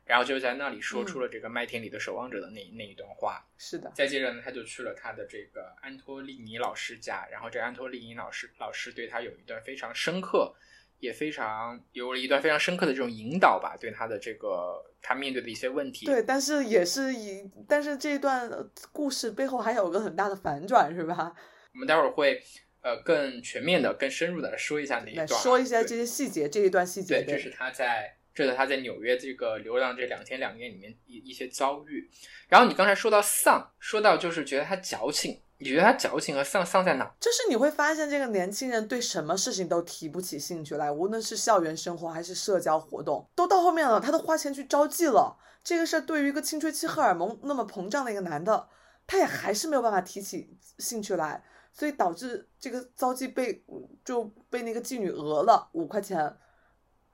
[0.04, 3.46] 然后就在那里说出了这个麦田里的守望者的那那一段话。
[3.58, 3.90] 是的。
[3.94, 10.54] 再接着呢，他就去了他的这个安托利尼老师家，然后这安托利尼老师老师对他有一段非常深刻，
[11.02, 16.06] 也非常有了一段非常深刻的这种引导吧，对他的这个他面对的一些问题。
[16.06, 18.50] 对，但是也是以，但是这段
[18.94, 21.36] 故事背后还有个很大的反转，是吧？
[21.74, 22.42] 我们待会儿会
[22.82, 27.22] 呃更全面的、更深入的说一下那一段，说一下这些细节，这一段细节。
[27.24, 28.18] 对，这是他在。
[28.34, 32.10] 这是他在纽约这个流浪这两天两夜里面一一些遭遇。
[32.48, 37.06] 然后你刚才说到丧，说到就是觉得他矫情，你觉得他矫情和丧丧在哪？
[37.19, 45.38] 就是你会发现这个年轻人对什么事情都提不起兴趣来，无论是校园生活还是社交活动，都到后面了，他都花钱去招妓了。
[45.63, 48.67] 这个事儿对于一个青春期荷尔蒙那么膨胀的一个男的，
[49.06, 53.63] 他也还是没有办法提起兴趣来，所以导致这个遭妓被
[54.04, 56.36] 就被那个妓女讹了五块钱。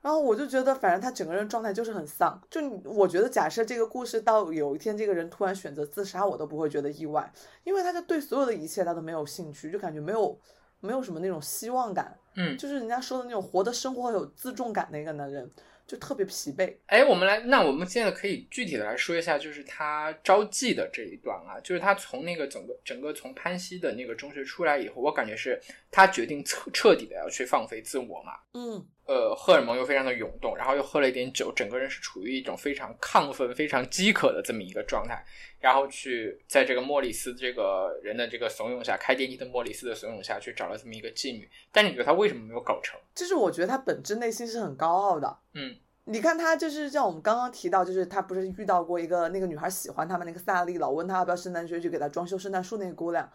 [0.00, 2.40] 然后我就觉得，反正他整个人状态就是很丧。
[2.50, 7.32] 就我觉得，假设这个故事到有一天这个人突然选择自杀，我都不会觉得意外，
[7.64, 10.38] 因为他就对所有的一切他都没有兴趣，就感觉没有
[10.80, 12.16] 没有什么那种希望感。
[12.36, 15.50] 嗯，就是人家说的那种活的生活有自重感的一个男人。
[15.88, 16.76] 就特别疲惫。
[16.84, 25.58] 哎，我们来，那我们现在可以具体的来说一下，就是他招妓的这一段啊，就是他从那个整个整个从潘西的那个中学出来以后，我感觉是
[25.90, 28.32] 他决定彻彻底的要去放飞自我嘛。
[28.52, 35.24] 嗯，呃，荷尔蒙又非常的涌动，然后又喝了一点酒，整个人是处于一种非常亢奋、非常饥渴的这么一个状态，
[35.58, 41.48] 然后去在这个莫里斯这个人的这个怂恿下，开电梯的莫里斯的怂恿下去找了这么一个妓女。
[41.72, 43.00] 但你觉得他为什么没有搞成？
[43.14, 45.38] 就是我觉得他本质内心是很高傲的。
[45.54, 45.74] 嗯。
[46.10, 53.30] 你看他就是像我们刚刚提到，就是他不是遇到过一个那个女孩喜欢他们那个萨利，老问他要不要圣诞节去给他装修圣诞树那个姑娘，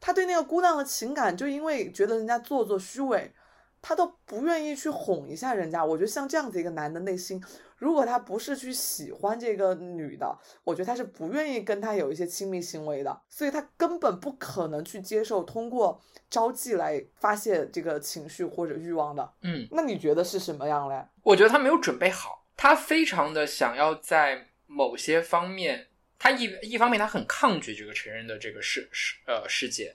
[0.00, 3.30] 他对那个姑娘的情感就因为觉得人家做作虚伪，
[3.86, 5.84] 他都不愿意去哄一下人家。
[5.84, 7.38] 我觉得像这样子一个男的内心，
[7.76, 19.30] 如果他不是去喜欢这个女的，我觉得他是不愿意跟他有一些亲密行为的，所以他根本不可能去接受通过招妓来发泄这个情绪或者欲望的。
[19.42, 21.06] 嗯，那你觉得是什么样嘞？
[21.22, 29.94] 我觉得他没有准备好，他非常的想要在某些方面，他一一方面他很抗拒这个成人的这个世世呃世界，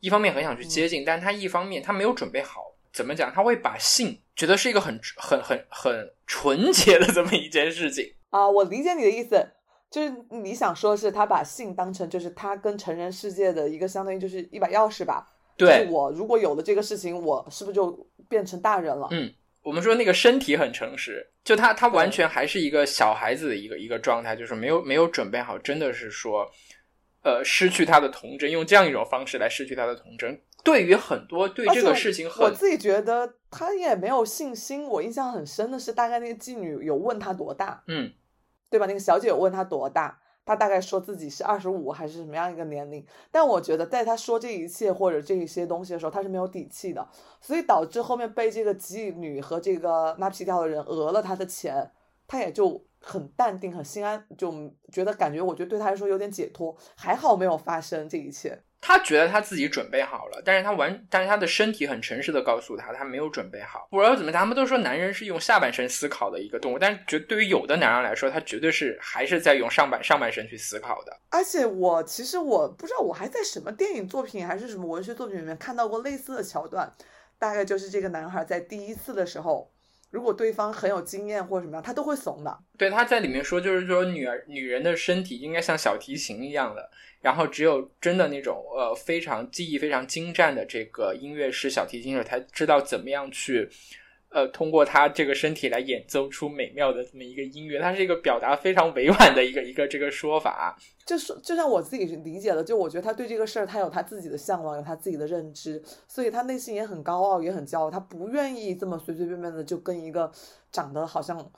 [0.00, 3.32] 一方面很想去接近，但他一方面他没有准备好，怎么讲？
[3.32, 8.48] 他会把性觉得是一个很很很很纯洁的这么一件事情啊。
[8.48, 9.46] 我理解你的意思，
[9.90, 15.28] 就是你想说是他把性当成就是他跟成人世界的一个相当于就是一把钥匙吧？
[15.56, 19.08] 对，我如果有了这个事情，我是不是就变成大人了？
[19.10, 19.32] 嗯。
[19.62, 26.50] 我们说那个身体很诚实，就他他完全还是一个小孩子的一个一个状态，就是没有没有准备好，真的是说，
[27.22, 30.40] 呃，失去他的童真，用这样一种方式来失去他的童真。
[30.62, 34.86] 对于很多对这个事情，我自己觉得他也没有信心。
[34.86, 38.12] 我印象很深的是，大概那个妓女有问他多大，嗯，
[38.68, 38.86] 对吧？
[38.86, 40.20] 那个小姐有问他多大。
[40.42, 47.06] 他大概说自己是二十五还是什么样一个年龄，但我觉得在他说这一切或者这一些东西的时候，他是没有底气的，
[47.40, 51.92] 所以导致后面被这个妓女和这个拉皮条的人讹了他的钱，
[52.26, 54.52] 他也就很淡定、很心安，就
[54.90, 58.60] 觉得感觉，我觉得对他来说有点解脱，还好没有发生这一切。
[58.80, 63.86] 他觉得他自己准备好了，但是他完，但是他的身体很诚实的告诉他，他没有准备好。
[63.90, 71.16] 不知道怎么，他们都说男人是用下半身思考的一个动物，但是绝对于有的男人来说，他绝对是还是在用上半上半身去思考的。
[71.30, 76.90] 而且我其实我不知道，我还在什么电影作品还是什么文学作品里面看到过类似的桥段，
[77.38, 79.70] 大概就是这个男孩在第一次的时候。
[80.10, 82.58] 如果对方很有经验或者什么样，他都会怂的。
[82.76, 93.68] 对，他在里面说，就是说女儿女人的身体应该像小提琴一样的，然后只有真的那种呃非常技艺非常精湛的这个音乐师、小提琴手才知道怎么样去。
[94.30, 100.78] 呃，通过他这个身体来演奏出美妙的这么一个音乐，它是一个表达非常委婉的一个一个这个说法。
[101.04, 110.30] 就是就像我自己理解的，就我觉得他对这个事儿，他有他自己的向往，有他自己的认知，所以他内心也很高傲，也很骄傲，他不愿意这么随随便便的就跟一个
[110.70, 111.50] 长得好像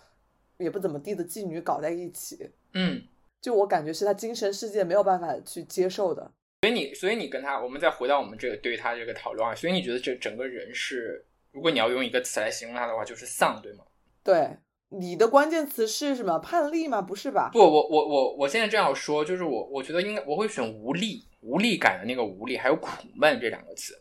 [0.56, 2.50] 也不怎么地的妓女搞在一起。
[2.72, 3.02] 嗯，
[3.42, 6.32] 就我感觉是他精神世界没有办法去接受的。
[6.62, 11.22] 所以你，所以你跟他，我们再回到我们这个对于他这个讨论啊，所以你觉得这整个人是？
[11.52, 13.84] 如果你要用一个词来形容他的话，就是丧，对吗？
[14.24, 14.56] 对，
[14.88, 16.38] 你的关键词是什么？
[16.38, 17.02] 叛逆吗？
[17.02, 17.50] 不是吧？
[17.52, 24.00] 不，我我我我现在这样说，就是我我觉得应该我会选无力、无力感的那个无力，还有苦闷这两个词，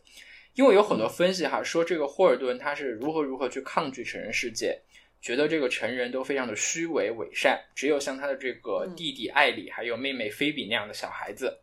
[0.54, 4.80] 因为有很多分析哈，说这个霍尔顿他是如何如何去抗拒成人世界，
[5.20, 11.58] 觉得这个成人都非常的虚伪伪善，只有像他的这个弟弟艾里还有妹妹菲比那样的小孩子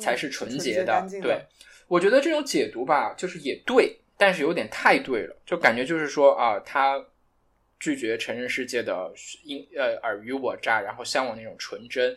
[0.00, 1.06] 才是纯洁的。
[1.20, 1.44] 对，
[1.86, 3.98] 我觉得这种解读吧，就是也对。
[4.24, 7.04] 但是有点太对了，就感觉就是说啊，他
[7.80, 12.16] 拒绝成人世界的因呃尔虞我诈，然后向往那种纯真。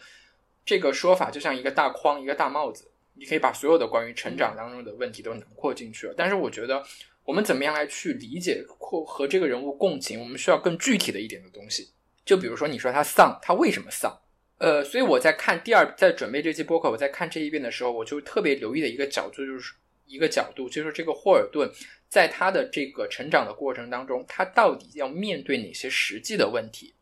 [0.64, 6.14] 这个说法就像一个大框，一个大帽子，你可以把所有的关于成长当中的问题都囊括进去了。
[6.16, 6.86] 但是我觉得，
[7.24, 11.90] 我们怎么样来去理解或和这个人物共情，我们需要更具体的一点的东西。
[12.24, 14.16] 就比如说，你说他丧，他为什么丧？
[14.60, 19.74] 呃，所以我在看第二，在准备这期播客，我在看这一遍的时候，我就特别留意的一个角度，就是
[20.06, 21.70] 一个角度，就是这个霍尔顿。
[22.08, 26.96] 在他的这个成长的过程当中，他到底要面对哪些实际的问题？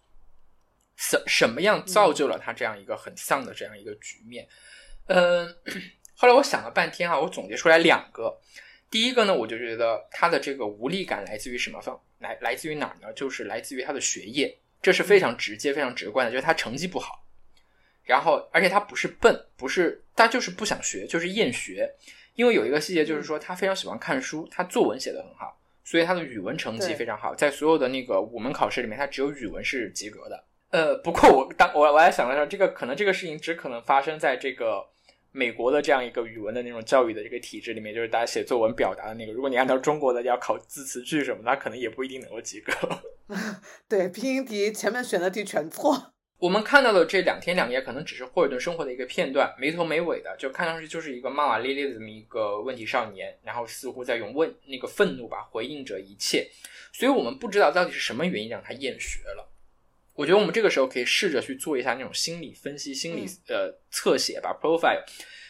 [0.95, 4.47] 什什么样造就了他这样一个很丧的这样一个局面？
[5.07, 5.55] 嗯，
[6.15, 8.39] 后来我想了半天啊，我总结出来两个。
[8.89, 12.01] 第一个呢，我就觉得他的这个无力感来自于什么方？
[12.19, 13.11] 来来自于哪儿呢？
[13.13, 17.27] 就是来自于他的学业，这是非常直接、非常直观的，就是他成绩不好。
[18.03, 21.93] 然后，而且他不是笨，不是他就是不想学，就是厌学。
[22.35, 30.43] 因为有一个细节，就是说他非常喜欢看书，他作文写得很好，所以他的语文成绩非常好，在所有的那个五门考试里面，他只有语文是及格的。
[30.71, 34.83] 呃，不过我当我我还想了想，这个可能这个事情只可能发生在这个
[35.31, 39.31] 美国的这样一个语文的那种教育的这个体制里面，就是大家写作文表达的那个。
[39.31, 42.73] 如果你按照中国的要考字词句什么，那可能也不一定能够及格。
[43.87, 46.12] 对，拼音题前面选择题全错。
[46.43, 56.49] 我们看到的这两天两夜，可能只是霍尔顿生活的一个片段，没头没尾的，就看上去就是一个骂骂咧咧的这么一个问题少年，然后似乎在用问那个愤怒吧回应着一切，
[56.91, 59.49] 所以我们不知道到底是什么原因让他厌学了。
[60.15, 65.01] 我觉得我们这个时候可以试着去做一下那种心理分析、心理呃侧写吧，profile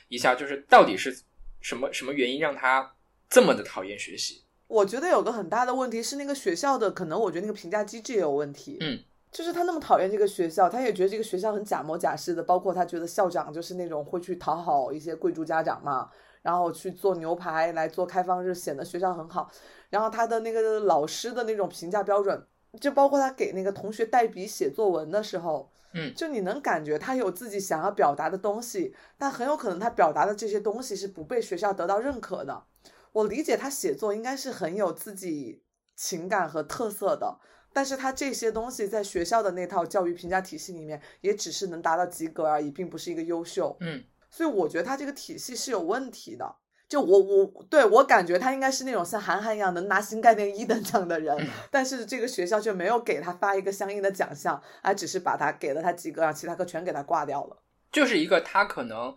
[0.09, 1.23] 一下，就是到底是
[1.59, 2.93] 什么什么原因让他
[3.27, 4.43] 这么的讨厌学习。
[4.67, 8.77] 我觉得有个很大的问题是那个学校的，可能我觉得那个评价机制也有问题。
[8.79, 9.03] 嗯。
[9.33, 16.07] 就是他那么讨厌这个学校，他也觉得这个学校很假模假式的，包括他觉得校长就是那种会去讨好一些贵族家长嘛，
[16.43, 19.49] 然后去做牛排来做开放日，显得学校很好。
[19.89, 22.45] 然后他的那个老师的那种评价标准，
[22.79, 32.65] 就包括他给那个同学代笔写作文的时候，嗯，就你能感觉他有自己想要表达的东西，但很有可能他表达的这些东西是不被学校得到认可的。
[33.13, 35.63] 我理解他写作应该是很有自己
[35.95, 37.39] 情感和特色的。
[37.73, 43.75] 但是他这些东西在学校的那套教育评价体系里面，也只是能达到及格而已，并不是一个优秀。
[43.79, 46.55] 嗯，所以我觉得他这个体系是有问题的。
[46.87, 51.35] 就我我对我感觉他应该是那种像韩寒一样能拿新概念一等奖的人，
[51.71, 57.63] 但是这个学校却没有给他发一个相应的奖项，而只是把他给了他及格，让其他科全给他挂掉了。
[57.91, 59.15] 就是一个他可能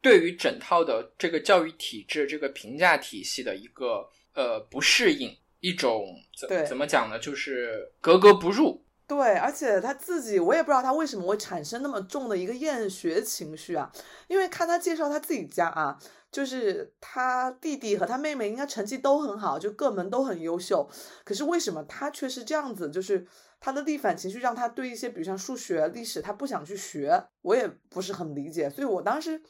[0.00, 5.36] 对于整套的这个教育体制、这个评价体系的一个呃不适应。
[5.62, 6.04] 一种
[6.36, 7.18] 怎怎么讲呢？
[7.18, 8.84] 就是格格不入。
[9.06, 13.90] 对，而且他自己，我也不知道他为什么会产生那么重的一个厌学情绪啊。
[14.26, 15.96] 因为看他介绍他自己家啊，
[16.32, 20.88] 就是他弟弟和他妹妹应该成绩都很好，就各门都很优秀。
[21.24, 22.90] 可是为什么他却是这样子？
[22.90, 23.24] 就是
[23.60, 27.22] 他的逆反情绪让他对一些，比如像数学、历史，他不想去学。
[27.42, 29.40] 我也不是很理解，所以我当时。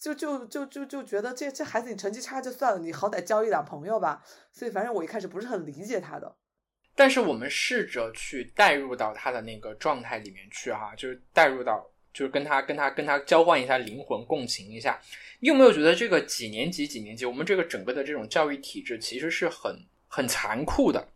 [0.00, 4.24] 就就就就就觉得这这孩子你成绩差就算了，你好歹交一两朋友吧。
[4.50, 6.34] 所以反正我一开始不是很理解他的。
[6.94, 14.98] 但是我们试着去带入到他的那个状态里面去哈，就是带入到，就是跟他跟他跟他交换一下灵魂，共情一下。
[15.40, 21.08] 你有没有觉得这个几年级几年级，我们这个整个的这种教育体制其实是很很残酷的？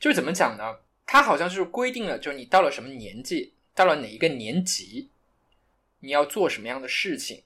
[0.00, 0.78] 就是怎么讲呢？
[1.06, 5.10] 他好像就是规定了，就是你到了什么年纪，到了哪一个年级，
[6.00, 7.42] 你要做什么样的事情，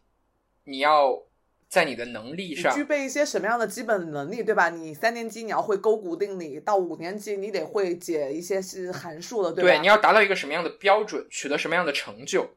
[0.66, 1.24] 你要。
[1.68, 4.70] 在你的能力上，具备一些什么样的基本能力，对吧？
[4.70, 9.70] 你三年级你要会勾股定理，到五年级你得会解一些是函数了，对吧？
[9.70, 12.48] 对，你要达到一个什么样的标准，取得什么样的成就。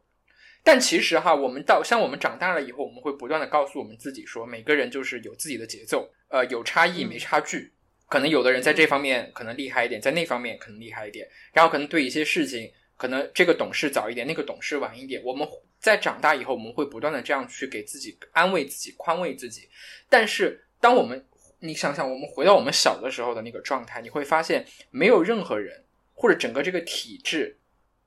[0.63, 7.73] 但其实哈，我们到像我们长大了以后，我们会不断的告诉我们自己说，每个人就是有自己的节奏，呃，有差异没差距。
[8.07, 15.23] 可能有的人在这方面可能厉害一点，在那方面可能厉害一点，然后可能对一些事情，可能这个懂事早一点，那个懂事晚一点。
[15.23, 15.49] 我们。
[15.81, 19.69] 在长大以后，我们会不断的这样去给自己安慰自己、宽慰自己。
[20.09, 21.25] 但是，当我们
[21.59, 27.57] 你想想，我们回到我们小的时候的那个状态，你会发现，没有任何人或者整个这个体制、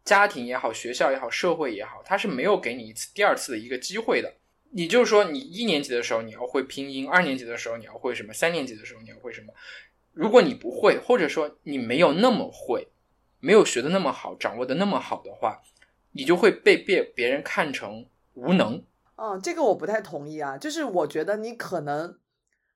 [0.05, 4.35] 家庭也好、学校也好、社会也好，它是没有给你一次、第二次的一个机会的。
[4.73, 9.55] 你就是说，你一年级的时候你要会拼音，二年级的时候你要会什么，三年级的时候你要会什么。
[10.13, 12.87] 如果你不会，或者说你没有那么会，
[13.43, 15.61] 没有学的那么好，掌握的那么好的话。
[16.15, 18.85] 你就会被别别人看成无能。
[19.17, 20.59] 嗯，这个我不太同意啊。
[20.59, 22.19] 就是我觉得你可能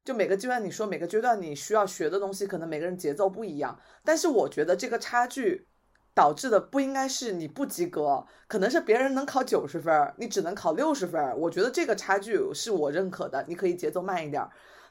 [0.03, 3.79] 就每个阶段，你说每个阶段你需要学的东西，可能每个人节奏不一样。
[4.03, 5.69] 但是我觉得这个差距
[6.15, 11.39] 导致的不应该是你不及格，可能是别人能考九十分，你只能考六十分。
[11.39, 14.43] 我觉得这个差距是我认可的，你可以节奏慢一点。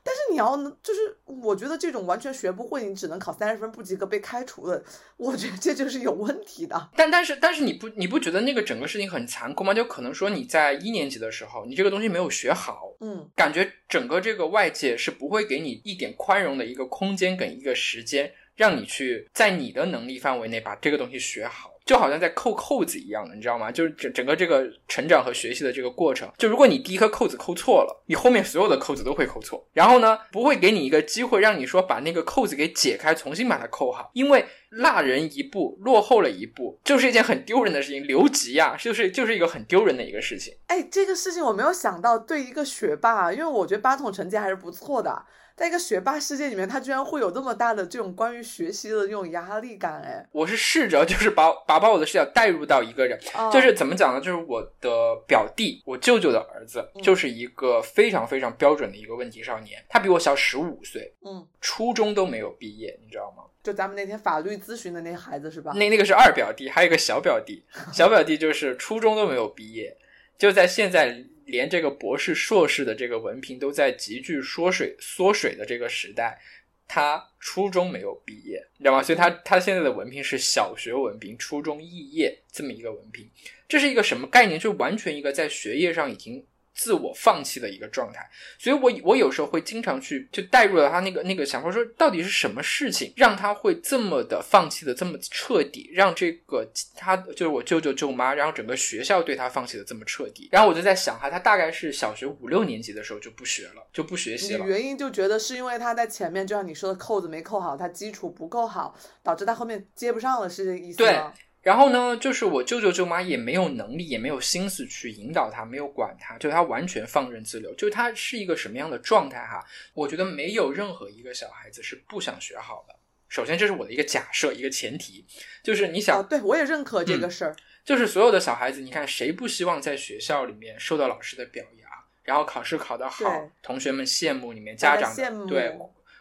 [0.05, 4.83] 但是你要就是，我觉得这种完全学不会，你只能考三十分不及格被开除的，
[5.17, 6.89] 我觉得这就是有问题的。
[6.95, 9.73] 但但是但是你不你不觉得那个整个事情很残酷吗？
[9.73, 21.71] 就可能说你在一年级的时候，你这个东西没有学好，嗯，感觉整个这个外界是不会给你一点宽容的一个空间跟一个时间，让你去在你的能力范围内把这个东西学好。
[21.85, 23.71] 就好像在扣扣子一样的，你知道吗？
[23.71, 29.63] 就是整整个这个成长和学习的这个过程，就如果你第一颗扣子扣错了，你后面所有的扣子都会扣错。
[29.71, 40.55] 然后呢，不会给你一个机会让你说把那个扣子给解开，重新把它扣好，因为落人一步，落后了一步，就是一件很丢人的事情，留级呀，就是就是一个很丢人的一个事情。
[40.65, 45.23] 哎，这个事情我没有想到，对一个学霸，因为我觉得八筒成绩还是不错的。
[45.55, 53.17] 在一个学霸世界里面，他居然会有这么大的这种关于学习的这种压力感，哎，我是试着就是把把把我的视角带入到一个人，
[53.53, 54.19] 就是怎么讲呢？
[54.19, 63.43] 就是我的表弟，我舅舅的儿子，就是一个非常非常标准的一个问题少年，他比我小十五岁，嗯，初中都没有毕业，你知道吗？
[63.63, 65.71] 就咱们那天法律咨询的那孩子是吧？
[65.73, 69.95] 那那个是二表弟，还有一个小表弟，小表弟就是初中都没有毕业，
[70.37, 71.23] 就在现在。
[71.45, 76.39] 连这个博士、硕士的这个文凭都在急剧缩水、缩水的这个时代，
[76.87, 79.01] 他初中没有毕业，你知道吗？
[79.01, 83.29] 所以他他现在的文凭是小学文凭、初中肄业这么一个文凭，
[83.67, 84.59] 这是一个什么概念？
[84.59, 86.45] 就完全一个在学业上已经。
[86.75, 100.49] 自我放弃的一个状态，所以我我有时候会经常去就带入了他那个那个想法，说到底是什么事情让他会这么的放弃的这么彻底，让这个他就是我舅舅舅妈，然后整个学校对他放弃的这么彻底。
[100.51, 104.65] 然后我就在想哈，他大概是小学五六年级的时候就不学了，就不学习了。
[104.65, 111.33] 原因就觉得是因为他在前面，就像你说的扣子没扣好，他基础不够好，导致他后面接不上了，是这意思吗？
[111.65, 117.73] 然后呢，就是我舅舅舅妈也没有能力，也没有心思去引导他，没有管他，就他完全放任自流。
[117.73, 119.65] 就他是一个什么样的状态哈？
[119.95, 122.95] 我觉得没有任何一个小孩子是不想学好的。
[123.27, 125.25] 首先，这是我的一个假设，一个前提，
[125.63, 127.55] 就是你想，对我也认可这个事儿。
[127.83, 131.89] 就是所有的小孩子，你看谁不希望在学校里面受到老师的表扬，
[132.21, 135.11] 然后考试考得好，同学们羡慕，你们家长
[135.47, 135.75] 对，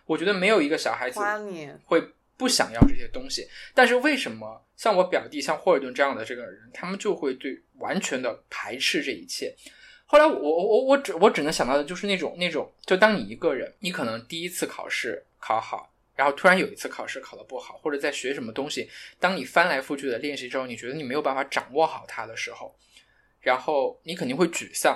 [0.06, 1.20] 我觉得没有一个小孩子
[1.84, 2.02] 会。
[2.44, 9.54] 不想要这些东西，但是为什么像我表弟、像霍尔顿这样的这个人，他们就会对完全的排斥这一切？
[10.04, 22.76] 后来我我我我只我只能想到的就是那种那种，就当你一个人，你可能第一次考试考好，然后突然有一次考试考得不好，或者在学什么东西，当你翻来覆去的练习之后，你觉得你没有办法掌握好它的时候，
[23.40, 24.94] 然后你肯定会沮丧，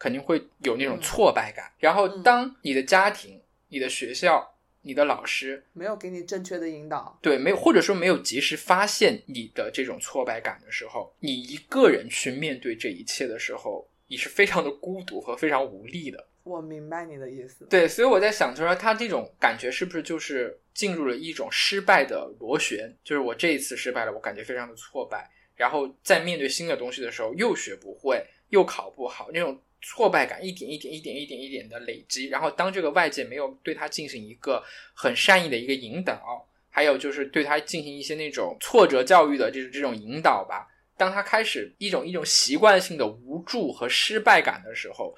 [0.00, 1.70] 肯定会有那种挫败感。
[1.78, 4.48] 然后当你的家庭、你的学校。
[4.82, 16.26] 你的老师没有给你正确的引导，对，没有或者说没有及时发现你的这种挫败感的时候，你一个人去面对这一切的时候，你是非常的孤独和非常无力的。
[16.42, 17.64] 我明白你的意思。
[17.66, 22.92] 对，所以我在想，就说他这种感觉是不是就是进入了一种失败的螺旋？
[23.04, 29.60] 就是我这一次失败了，我感觉非常的挫败，然后在面对新的东西的时候，又学不会，又考不好，那种。
[29.82, 34.62] 挫败感一点一点一点一点一点的累积，然后当这个外界没有对他进行一个
[34.94, 40.68] 很善意的一个引导，还有就是对他进行一些那种挫折教育的这这种引导吧。
[40.96, 45.12] 当他开始一种一种习惯性的无助和失败感的时候，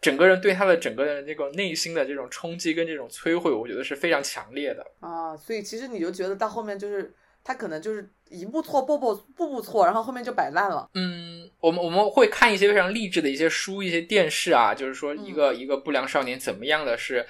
[0.00, 5.36] 整个人对他的整个的这个内心的这种冲击跟这种摧毁，我觉得是非常强烈的啊。
[5.36, 7.12] 所以其实你就觉得到后面就是
[7.44, 10.88] 他可能就是一步错步步步步错，然后后面就摆烂了。
[10.94, 17.26] 嗯，我们我们会看一些非常励志的一些书、一些电视啊，就是说一个一个不良少年怎么样的是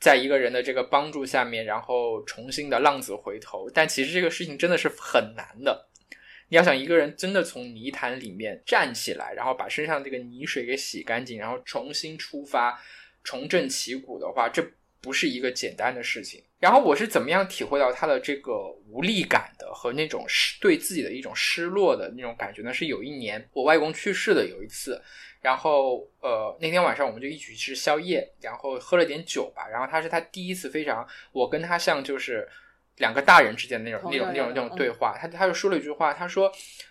[0.00, 3.70] 在一个人的这个帮助下面，然后重新的浪子回头。
[3.70, 5.88] 但其实这个事情真的是很难的。
[6.48, 12.78] 你要想一个人真的从泥潭里面站起来，然后把身上这个泥水给洗干净，然后重新出发、
[13.24, 14.62] 重振旗鼓的话，这
[15.00, 16.42] 不是一个简单的事情。
[16.62, 22.72] 然后我是怎么样体会到他的这个无力感的和那种失对自己的一种失落的那种感觉呢？
[22.72, 25.02] 是有一年我外公去世的有一次，
[25.40, 32.48] 然后呃那天晚上我们就一起吃宵夜，然后喝了点酒吧，然后他是他第一次非常我跟他像就是。
[33.02, 36.50] 两个大人之间的那种、那种、那种、那种对话，他他就说了一句话，他说：“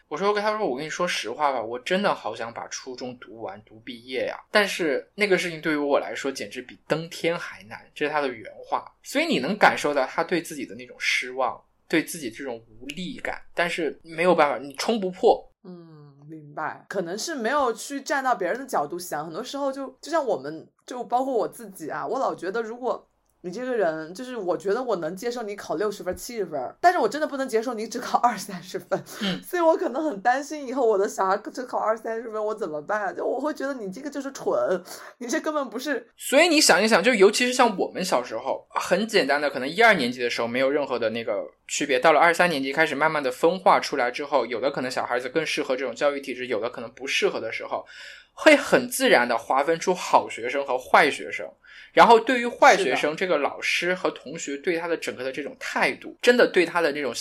[0.09, 4.37] 我说跟他说，我跟你说实话吧，我真的好想把初中读完、读毕业呀。
[4.51, 8.83] 但是那个事情对于我来说，简直比登天还难。”这是他的原话。
[9.03, 11.57] 所以你能感受到他对自己的那种失望，
[11.87, 15.49] 对自己这种无力感，但是没有办法，你冲不破。
[15.63, 16.85] 嗯，明白。
[16.89, 23.07] 可能是没有去站到别人的角度想，很多时候就就像我们，就包括我自己啊，我老觉得如果。
[23.43, 29.03] 你这个人就是，我觉得我能接受你考六十分、七十分，但是我真的不能接受你只考二三十分，
[29.43, 33.15] 所以我可能很担心以后我的小孩只考二三十分，我怎么办？
[33.15, 34.81] 就我会觉得你这个就是蠢，
[35.17, 36.07] 你这根本不是。
[36.15, 47.85] 所以你想一想，就尤其是像我们小时候，很简单的，可能一二年级的时候没有任何的那个区别，到了二三年级开始慢慢的分化出来之后，有的可能小孩子更适合这种教育体制，有的可能不适合的时候，
[48.33, 51.45] 会很自然的划分出好学生和坏学生。
[51.93, 57.13] 然后，对于坏学生，这个老师和同学对他的整个的这种态度，真的对他的这种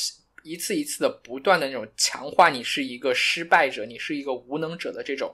[0.43, 5.33] 一次一次的不断的那种强化，你是一个失败者，你是一个无能者的这种。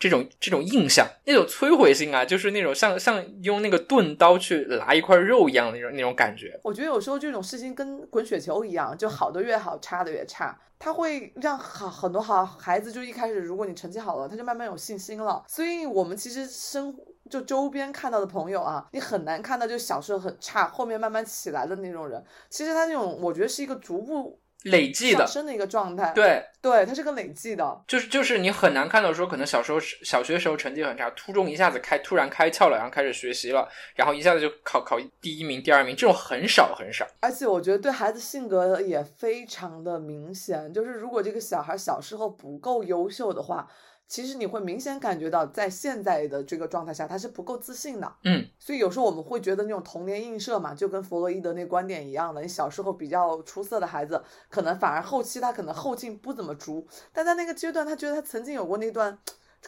[0.00, 6.56] 这种这种印象，那种摧毁性啊，就是那种像像用那个钝刀去拿一块肉一样的那种那种感觉。
[6.62, 15.44] 我觉得有时候这种事情跟滚雪球一样，就好的越好，差的越差，它会让好很多好孩子就一开始，如果你成绩好了，他就慢慢有信心了。
[15.48, 16.96] 所以我们其实生
[17.28, 22.24] 就周边看到的朋友啊，你很难看到就小时候很差，后面慢慢起来的那种人。
[22.48, 24.38] 其实他那种，我觉得是一个逐步。
[24.64, 37.06] 累计的上升的一个状态，对对，它是个累计的，就是就是你很难看到说，可能小时候小学时候成绩很差，初中一下子开突然开窍了，然后开始学习了，然后一下子就考考第一名、第二名，这种很少很少。
[37.20, 43.68] 而且我觉得对孩子性格也非常的明显，就是如果这个小孩小时候不够优秀的话。
[44.08, 48.10] 其实你会明显感觉到，在现在的这个状态下，他是不够自信的。
[48.24, 59.18] 嗯，所以有时候我们会觉得那种童年映射嘛，就跟弗洛伊德那观点一样的，你小时候比较出色的孩子，可能反而后期他可能后劲不怎么足，但在那个阶段，他觉得他曾经有过那段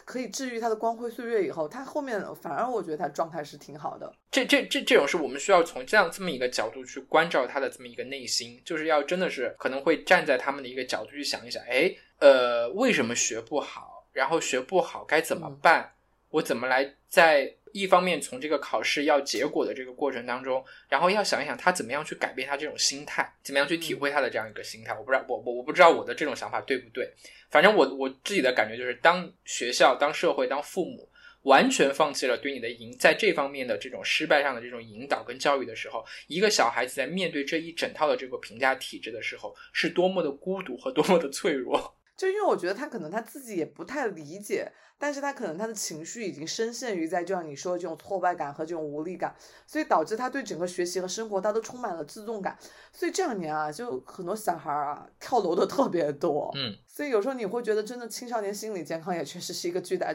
[0.05, 4.11] 可以治愈他的光辉岁月以后，他后面反而我觉得他状态是挺好的。
[4.31, 13.90] 这这这这种是我们需要从这样这么一个角度去关照他的这么一个内心，就是要真的是可能会站在他们的一个角度去想一想，哎，呃，为什么学不好？
[14.13, 15.93] 然后学不好该怎么办？
[16.29, 24.93] 我怎么来在一方面从这个考试要结果的这个过程当中，然后要想一想他怎么样去改变他这种心态，怎么样去体会他的这样一个心态？
[24.93, 27.11] 我不知道，我我我不知道我的这种想法对不对。
[27.49, 31.09] 反正我我自己的感觉就是，当学校、当社会、当父母
[31.41, 41.93] 完全放弃了对你的引在这方面的这种失败上的这种引导跟教育的时候，一个小孩子在面对这一整套的这个评价体制的时候，是多么的孤独和多么的脆弱。
[42.21, 52.55] 就因为我觉得他可能他自己也不太理解，但是他可能他的情绪已经深陷于在就像你说的这种挫败感和这种无力感，所以导致他对整个学习和生活他都充满了自重感，
[52.93, 60.13] 所以这两年啊，就很多小孩啊跳楼的特别多，嗯，所以有时候你会觉得真的青少年心理健康也确实是一个巨大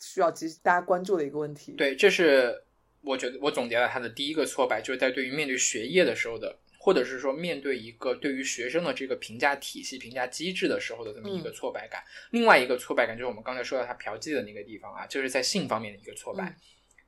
[0.00, 1.74] 需要及大家关注的一个问题。
[1.74, 2.64] 对，这是
[3.02, 6.58] 我觉得我总结了他的第一个挫败，就是在对于面对学业的时候的。
[6.86, 12.00] 或者是说，面对一个对于学生的这个评价体系、评价机制的时候的这么一个挫败感。
[12.30, 16.56] 另外一个挫败感就是我们刚才说到他嫖妓的那个地方啊，就是在性方面的一个挫败。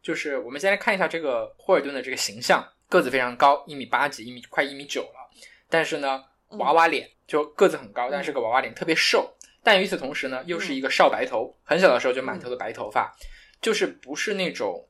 [0.03, 5.31] 就是我们先来看一下这个霍尔顿的这个形象，个子非常高，一米八几，一米快一米九了。
[5.71, 9.33] 但是呢，娃娃脸，就个子很高，但是个娃娃脸，特别瘦。
[9.63, 13.17] 但与此同时呢，又是一个少白头，很小的时候就满头的白头发，
[13.63, 14.88] 就是不是那种。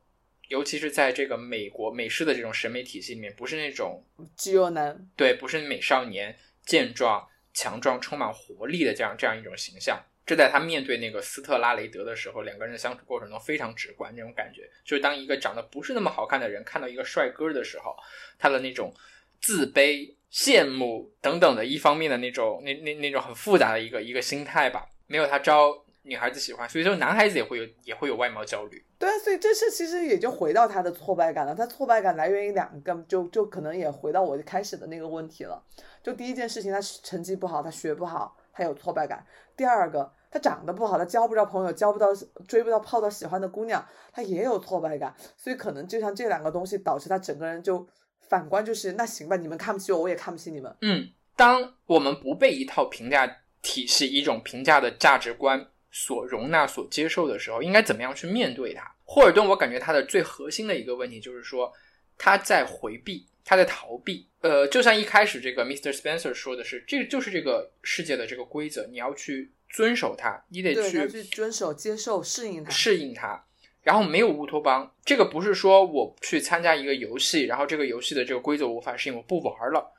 [0.48, 4.04] 尤其是在这个美国美式的这种审美体系里面，不是那种
[4.36, 10.02] 肌肉男，对，不是美少年、健壮、强壮、充满活力的这样这样一种形象。
[10.26, 14.12] 这在他面对那个斯特拉雷德的时候，两个人的相处过程中非常直观。
[14.14, 17.96] 那种感觉，就是当一个长得不是那么好看的人看到一个帅哥的时候，
[18.38, 18.94] 他的那种
[19.40, 28.82] 自卑羡慕等等的一方面的那种那那那种很复杂的一个一个心态吧，没有他招女孩子喜欢，所以说男孩子也会有也会有外貌焦虑。
[28.98, 31.54] 对啊，所以这是其实也就回到他的挫败感了。
[31.54, 35.62] 他挫败感来源于两个，就就可能也回到我开始的那个问题了。
[36.02, 39.18] 就第一件事情，他成绩不好，他学不好，他有挫败感；
[39.56, 42.08] 第二个，他长得不好，他交不着朋友，交不到
[42.46, 45.14] 追不到泡到喜欢的姑娘，他也有挫败感。
[45.36, 47.86] 所以可能就像这两个东西导致他整个人就
[48.28, 50.74] 反观就是那行吧，你们看不起我，我也看不起你们。
[50.80, 53.26] 嗯，当我们不被一套评价
[53.62, 55.68] 体系、一种评价的价值观。
[56.00, 58.88] 所容纳、所接受的时候，应该怎么样去面对它？
[59.04, 61.72] 霍尔顿，我感觉他的最核心的一个问题就是说，
[62.16, 64.28] 他在回避，他在逃避。
[64.40, 65.92] 呃，就像一开始这个 Mr.
[65.92, 73.44] Spencer 说的是，这个就是这个世界的这个规则，你要去遵守它，你得去去遵守、接受、适应它，适应它。
[73.82, 79.92] 然后没有乌托邦，这个不是说我去参加一个游戏，然后这个游戏的这个规则无法适应，我不玩了。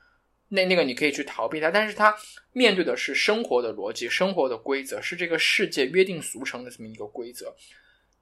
[0.52, 2.12] 那那个你可以去逃避它，但是它
[2.52, 7.54] 面对的是生活的逻辑、生活的规则，是这个世界约定俗成的这么一个规则。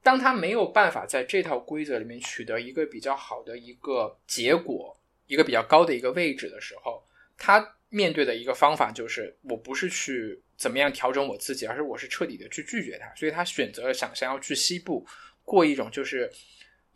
[0.03, 4.95] 当他没有办法在这套规则里面取得一个比较好的一个结果、
[5.27, 7.03] 一个比较高的一个位置的时候，
[7.37, 13.11] 他面对的一个方法就是，我不是去怎么样调整我自己，而是我是彻底的去拒绝它。
[13.15, 15.07] 所以他选择了想想要去西部
[15.45, 16.31] 过一种就是。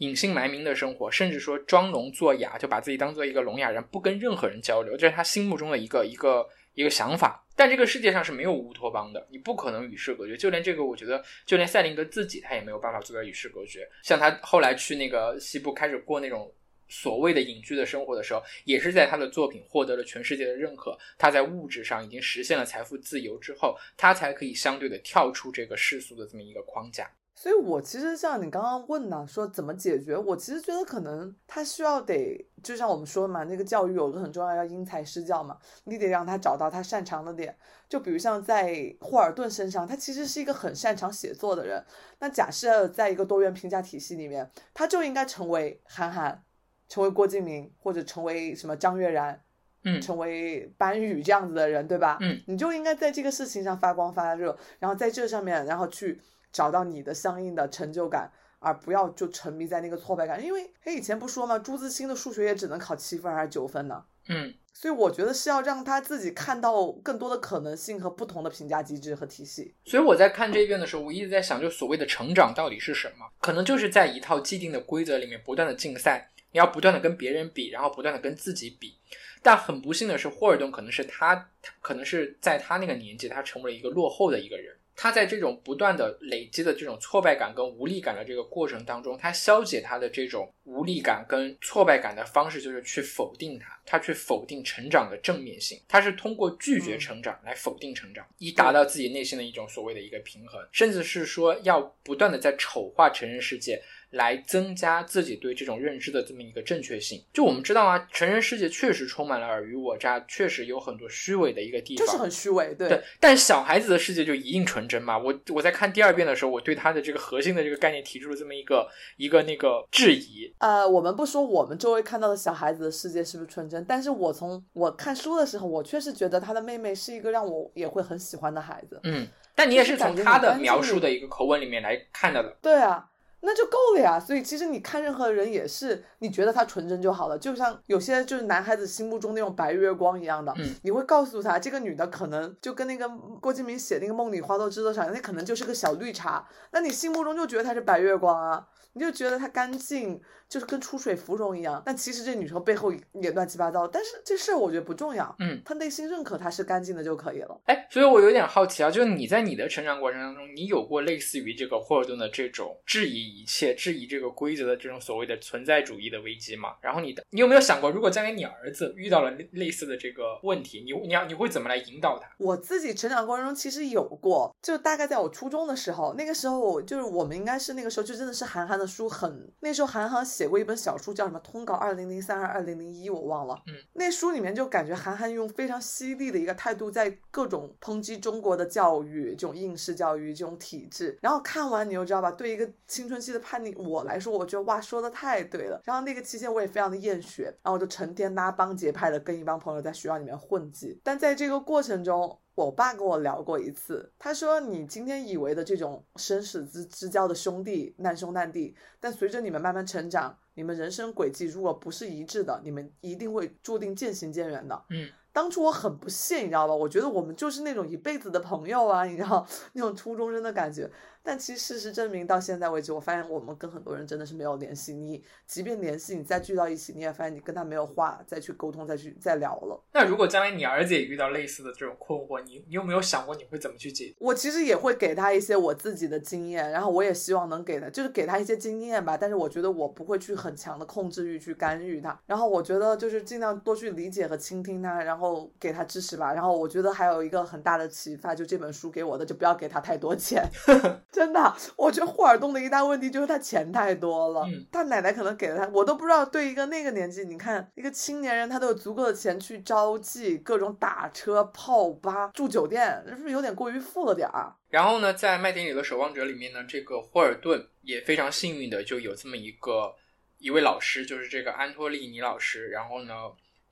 [0.02, 6.44] 隐姓埋名的生活，甚至说装聋作哑，就把自己当做一个聋哑人，不跟任何人交流，这是他心目中的一个一个
[6.74, 7.46] 一个想法。
[7.54, 10.36] 但这个世界上是没有乌托邦的，你不可能与世隔绝。
[10.36, 13.88] 就连这个，我觉得，就连赛林格自己，他也没有办法做到与世隔绝。
[14.02, 16.52] 像他后来去那个西部开始过那种
[16.88, 27.08] 所谓的隐居的生活的时候，也是在他的作品获得了全世界的认可，他在物质上已经实现了财富自由之后，他才可以相对的跳出这个世俗的这么一个框架。
[27.42, 37.56] 所以，我其实像你刚刚问的，说怎么解决，我其实觉得可能他需要得，就像我们说嘛，那个教育有个很重要，要因材施教嘛，你得让他找到他擅长的点。
[37.88, 41.84] 就比如像在霍尔顿身上，他其实是一个很擅长写作的人。
[42.20, 46.44] 那假设在一个多元评价体系里面，他就应该成为韩寒，
[46.88, 49.42] 成为郭敬明，或者成为什么张悦然，
[49.82, 52.18] 嗯，成为班宇这样子的人，对吧？
[52.20, 56.20] 嗯，你就应该在这个事情上发光发热，然后在这上面，然后去。
[56.52, 60.44] 找到你的相应的成就感，而不要就沉迷在那个挫败感。
[60.44, 61.58] 因为他以前不说吗？
[61.58, 64.04] 朱自清的数学也只能考七分还是九分呢？
[64.28, 69.74] 嗯，所以我觉得是要让他自己看到更多的可能性和不同的评价机制和体系。
[69.84, 73.26] 所以我在看这一遍的时候，我一直在想，就所谓的成长到底是什么？
[73.40, 78.96] 可能就是在一套既定的规则里面不断的竞赛，你要不断的跟别人比，然后不断的跟自己比。
[79.42, 81.50] 但很不幸的是，霍尔顿可能是他，
[81.80, 84.72] 可能是在他那个年纪，他成为了一个落后的一个人。
[84.94, 103.82] 他在这种不断的累积的这种挫败感跟无力感的这个过程当中，他消解他的这种无力感跟挫败感的方式就是去否定他，他去否定成长的正面性，他是通过拒绝成长来否定成长，以达到自己内心的一种所谓的一个平衡，甚至是说要不断的在丑化成人世界。
[104.12, 107.22] 来增加自己对这种认知的这么一个正确性。
[107.32, 112.74] 就我们知道啊，成人世界确实充满了尔虞我诈，确实有很多虚伪的一个地方，就是很虚伪。
[112.74, 115.18] 对，但小孩子的世界就一定纯真嘛？
[115.18, 120.54] 我我在看第二遍的时候，我对他的这个核心的这个概念提出了这么一个一个那个质疑。
[120.58, 129.00] 呃，我们不说我们周围看到的小孩子的世界是不是纯真，但是我从我看书的时候，我确实觉得他的妹妹是一个让我也会很喜欢的孩子。
[129.04, 132.56] 嗯，但你也是从他的描述的一个口吻里面来看到的。
[132.60, 133.08] 对啊。
[133.44, 143.08] 那就够了呀，所以其实你看任何人也是，你觉得他纯真就好了，就像有些就是男孩子心目中那种白月光一样的，嗯你会告诉他这个女的可能就跟那个
[143.40, 148.68] 郭敬明写那个梦里花落知多少，那可能就是个小绿茶，那你心目中就觉得她是白月光啊。
[148.94, 150.20] 你就觉得她干净，
[150.50, 151.82] 就是跟出水芙蓉一样。
[151.82, 153.88] 但其实这女生背后也乱七八糟。
[153.88, 155.34] 但是这事儿我觉得不重要。
[155.38, 157.58] 嗯，她内心认可她是干净的就可以了。
[157.64, 166.74] 哎，所以我有点好奇啊，就是你在你的成长过程当中，你有过类似于这个霍尔顿的这种质疑一切、质疑这个规则的这种所谓的存在主义的危机嘛？
[166.80, 172.28] 然后你的，你有没有想过，如果将来你儿子遇到了类似的这个问题，你你要你会怎么来引导他？
[172.38, 179.50] 我自己成长过程中其实有过，就大概在我初中的时候，那个时候就是我们应该是那个时候就真的是韩寒的书很。
[179.60, 183.62] 那时候韩寒写过一本小书，叫什么《通稿二零零三还是二零零一》，我忘了。
[183.66, 191.16] 嗯，那书里面就感觉韩寒用非常犀利的一个态度，在各种抨击中国的教育，这种应试教育，这种体制。
[191.22, 195.80] 然后看完你就知道吧，对一个青春期的叛逆，我来说，我觉得哇，说的太对了。
[195.84, 201.00] 然后那个期间我也非常的厌学，然后我就成天拉帮结派的跟一帮朋友在学校里面混迹。
[201.04, 214.84] 但在这个过程中，我爸跟我聊过一次，他说你今天以为的这种生死之之交的兄弟，难兄难弟，但随着你们慢慢成长，你们人生轨迹如果不是一致的，你们一定会注定渐行渐远的。
[214.90, 215.08] 嗯。
[215.34, 216.74] 当初我很不屑，你知道吧？
[216.74, 220.90] 我觉得我们就是那种一辈子的朋友啊，你知道 那种初中生的感觉。
[221.24, 224.92] 但其实事实证明，到现在为止，我发现我们跟很多人真的是没有联系。
[224.92, 229.80] 你即便联系，你再聚到一起，你也发现你跟他没有话再去沟通、再去再聊了。
[229.92, 234.14] 那如果将来你儿子也遇到类似的这种困惑，你你有没有想过你会怎么去解决？
[234.18, 239.16] 我其实也会给他一些我自己的经验，然后我也希望能给他，就是给他一些经验吧。
[239.16, 242.18] 但是我觉得我不会去很强的控制欲去干预他。
[242.26, 246.32] 然后我觉得就是尽量多去理解和倾听他，然后给他支持吧。
[246.32, 250.42] 然后我觉得还有一个很大的启发，就这本书给我的，就不要给他太多钱。
[251.12, 254.48] 真的，我觉得霍尔东的一大问题就是他钱太多了。
[254.72, 256.24] 他奶奶可能给了他，我都不知道。
[256.24, 264.50] 对一个那个年纪，你看一个青年人，他都有足够的钱去招妓，各种打车、泡吧、住酒店，是不是有点过于富了点儿？
[264.70, 269.94] 然后呢，在麦田里的守望者里面呢，这个霍尔顿也非常幸运的就有这么一个
[270.38, 272.68] 一位老师，就是这个安托利尼老师。
[272.68, 273.12] 然后呢。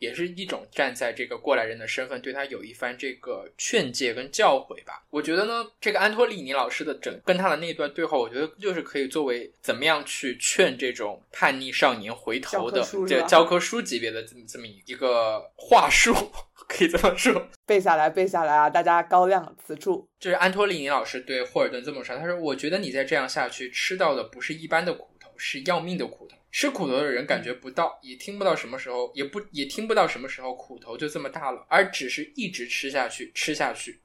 [0.01, 5.05] 也是一种站在这个过来人的身份，对他有一番这个劝诫跟教诲吧。
[5.11, 16.13] 我觉得呢，这个安托利尼老师的整跟他的那段对话，我觉得就是可以作为怎么样去劝这种叛逆少年回头的这教科书级别的这么这么一个话术，
[16.67, 17.49] 可以这么说。
[17.67, 18.69] 背下来，背下来啊！
[18.69, 20.09] 大家高亮此处。
[20.19, 34.01] 就是安托利尼老师对霍尔顿这么说，他说：“我觉得你再这样下去，吃到的不是一般的苦头，是要命的苦头。”吃苦头的人感觉不到，也听不到什么时候，也不也听不到什么时候苦头就这么大了，而只是一直吃下去，吃下去。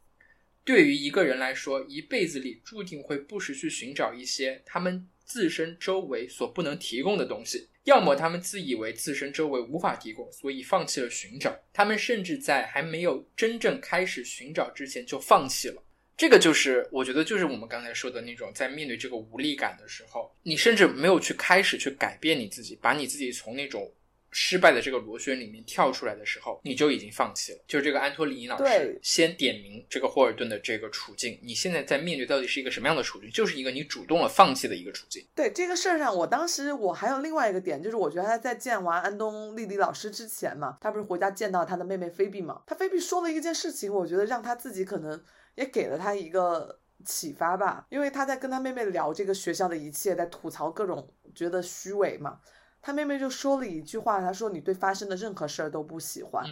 [0.64, 15.84] 对于一个人来说，一辈子里注定会不时去寻找一些他们自身周围所不能提供的东西，要么他们自以为自身周围无法提供，所以放弃了寻找；他们甚至在还没有真正开始寻找之前就放弃了。
[16.18, 23.92] 这个就是我觉得，就是我们刚才说的那种，在面对这个无力感的时候，你甚至没有去开始去改变你自己，把你自己从那种
[24.32, 27.60] 失败的这个螺旋里面跳出来的时候，你就已经放弃了。
[27.68, 33.30] 就是这个安托里尼老师先点名这个霍尔顿的这个处境，你现在在面对到底是一个什么样的处境？
[33.30, 35.22] 就是一个你主动了放弃的一个处境。
[35.36, 45.22] 对这个事儿上，我当时我还有另外一个点，就是我觉得他在见完安东莉莉老师之前嘛，他不是回家见到他的妹妹菲比嘛，他菲比说了一件事情，我觉得让他自己可能。
[45.56, 52.40] 也给了他一个启发吧，因为他在跟他妹妹聊这个学校的一切，在吐槽各种觉得虚伪嘛。
[52.82, 56.46] 他妹妹就说了一句话，他说：“你对发生的任何事儿都不喜欢。”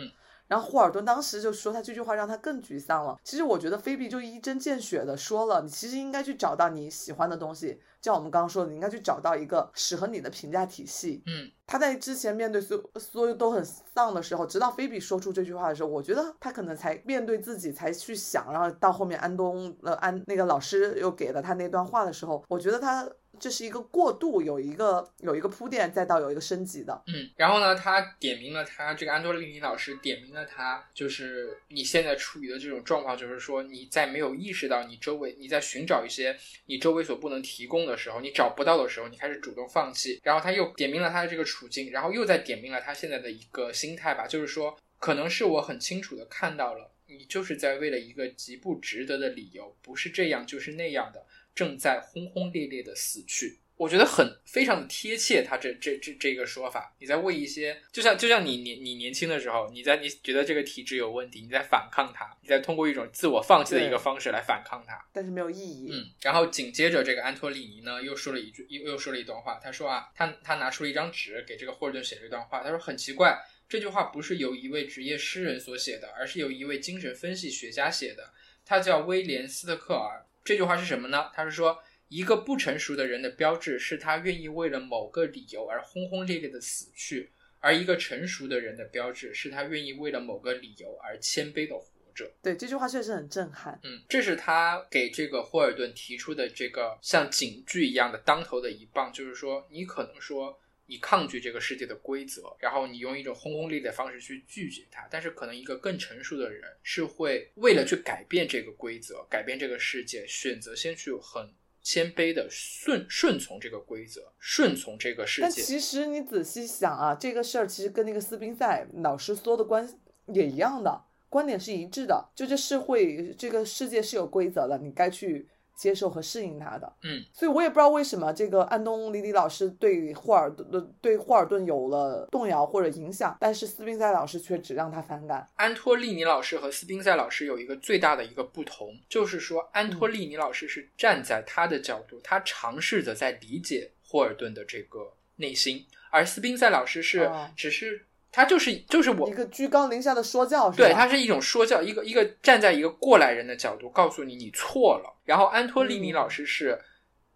[0.47, 3.17] 然后霍尔顿当时就说他这句话让他更沮丧了。
[3.23, 11.23] 其实我觉得菲比就一针见血的说了，你其实应该去找到你喜欢的东西，就像我们刚刚说的，你应该去找到一个适合你的评价体系。
[11.25, 23.09] 嗯，他在之前面对所所有都很丧的时候，直到菲比说出这句话的时候，我觉得他可能才面对自己才去想，然后到后面安东呃安那个老师又给了他那段话的时候，我觉得他。
[23.43, 27.03] 这是一个过渡，有一个有一个铺垫，再到有一个升级的。
[27.07, 36.33] 嗯，然后呢，他点名了他这个安多利尼老师点名了他，就是你现在处于的这种状况，就是说你在没有意识到你周围你在寻找一些
[36.67, 40.21] 你周围所不能提供的时候，你找不到的时候，你开始主动放弃。
[40.23, 51.25] 然后他又点名了他的这个处境，然后又在点名了他现在的一个心态吧，就是说可能是我很清楚的看到了，你就是在为了一个极不值得的理由，不是这样就是那样的。
[51.55, 55.43] 正在轰轰烈烈的死去，我觉得很非常的贴切。
[55.43, 65.89] 他这这这这个说法，你在为一些，就像就像你年你年轻的时候，你在你觉得这个体制有问题，你在反抗它，你在通过一种自我放弃的一个方式来反抗它，但是没有意义。
[65.91, 69.59] 嗯，然后紧接着这个安托里尼呢又说了一句，又又说了一段话。
[69.63, 72.63] 他说啊，他他拿出了一张纸给这个霍尔顿写了一段话。
[72.63, 73.39] 他说很奇怪，
[73.69, 78.33] 这句话不是由一位职业诗人所写的，而是由一位精神分析学家写的，
[78.65, 80.25] 他叫威廉斯特克尔。
[80.43, 81.31] 这句话是什么呢？
[81.33, 81.77] 他是说，
[82.09, 92.31] 一个不成熟的人的标志是他愿意为了某个理由而轰轰烈烈的死去，而一个成熟的人的标志是他愿意为了某个理由而谦卑的活着。
[92.41, 93.79] 对，这句话确实很震撼。
[93.83, 100.59] 嗯，这是他给这个霍尔顿提出的这个像警句一样的当头的一棒，就是说，你可能说。
[100.93, 105.07] 你抗拒这个世界的规则，然后你用一种轰轰烈烈的方式去拒绝它。
[105.09, 115.47] 但是，可能一个更成熟的人是会为了去改变这个规则、改变这个世界，选择先去很谦卑的顺顺从这个规则，顺从这个世界。
[115.47, 122.29] 但其实你仔细想啊，这个事儿其实跟那个斯宾塞老师说的关也一样的，观点是一致的。
[122.35, 125.49] 就这社会、这个世界是有规则的，你该去。
[125.83, 126.93] 接受和适应他的。
[127.03, 135.45] 嗯，所以我也不知道为什么这个安东尼里老师对霍尔顿对霍尔顿有了动摇或者影响，但是斯宾塞老师却只让他反感。
[135.55, 150.87] 安托利尼老师和斯宾塞老师有一个最大的一个不同，就是说安托利尼老师是站在他的角度，他尝试着在理解霍尔顿的这个内心，而斯宾塞老师是哦只是他就是就是我一个居高临下的说教，是吧？
[150.87, 155.21] 对，他是一种说教，一个一个站在一个过来人的角度告诉你你错了。
[155.23, 156.77] 然后安托利尼嗯老师是、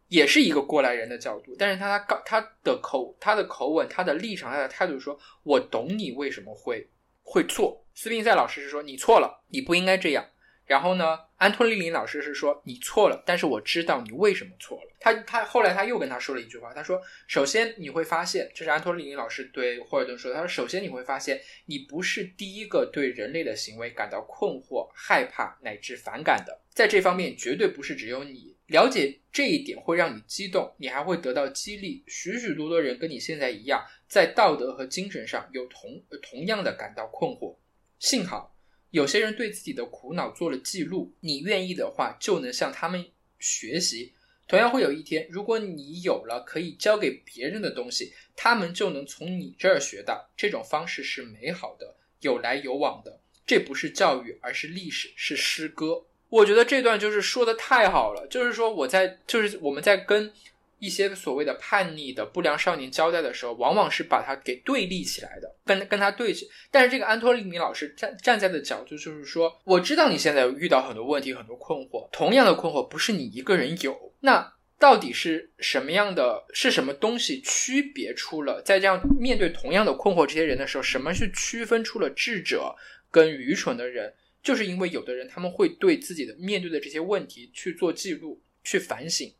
[0.08, 6.90] 也是一个过来人的角度，但是他他告他的口他的口吻他的立场他的态度说，我懂你为什么会
[7.22, 7.86] 会错。
[7.94, 10.26] 斯宾塞老师是说你错了，你不应该这样。
[10.66, 14.92] 然后呢，安托利尼老师是说你错了，但是我知道你为什么错了。
[15.00, 20.34] 他他后来他又跟他说了一句话，他说：首先你会发现，这是安托利尼老师对霍尔顿说。
[20.34, 28.58] 他说：首先你会发现，你不是第一个对人类的行为感到困惑、害怕乃至反感的，在这方面绝对不是只有你。
[28.66, 32.04] 了解这一点会让你激动，你还会得到激励。
[32.08, 37.56] 许许多多人跟你现在一样，在道德和精神上有同同样的感到困惑。
[38.00, 38.57] 幸好。
[38.92, 43.06] 有些人对自己的苦恼做了记录，你愿意的话，就能向他们
[43.40, 44.14] 学习。
[44.48, 50.30] 同样会有一天，如果你有了可以教给别人的东西，他们就能从你这儿学到。
[50.38, 53.20] 这种方式是美好的，有来有往的。
[53.46, 56.06] 这不是教育，而是历史，是诗歌。
[56.30, 60.32] 我觉得这段就是说的太好了，就是说我在，就是我们在跟
[60.80, 66.48] 一些所谓的叛逆的不良少年交代的时候，往往是把他给对立起来的，跟跟他对起。
[66.70, 76.46] 但是这个安托利尼老师站站在的角度就是说，我知道你现在遇到很多问题、很多困惑，同样的困惑不是你一个人有，那到底是什么样的？
[76.54, 82.76] 是什么东西区别出了在这样面对同样的困惑这些人的时候，什么是区分出了智者
[83.10, 84.14] 跟愚蠢的人？
[84.44, 89.34] 就是因为有的人他们会对自己的面对的这些问题去做记录、去反省。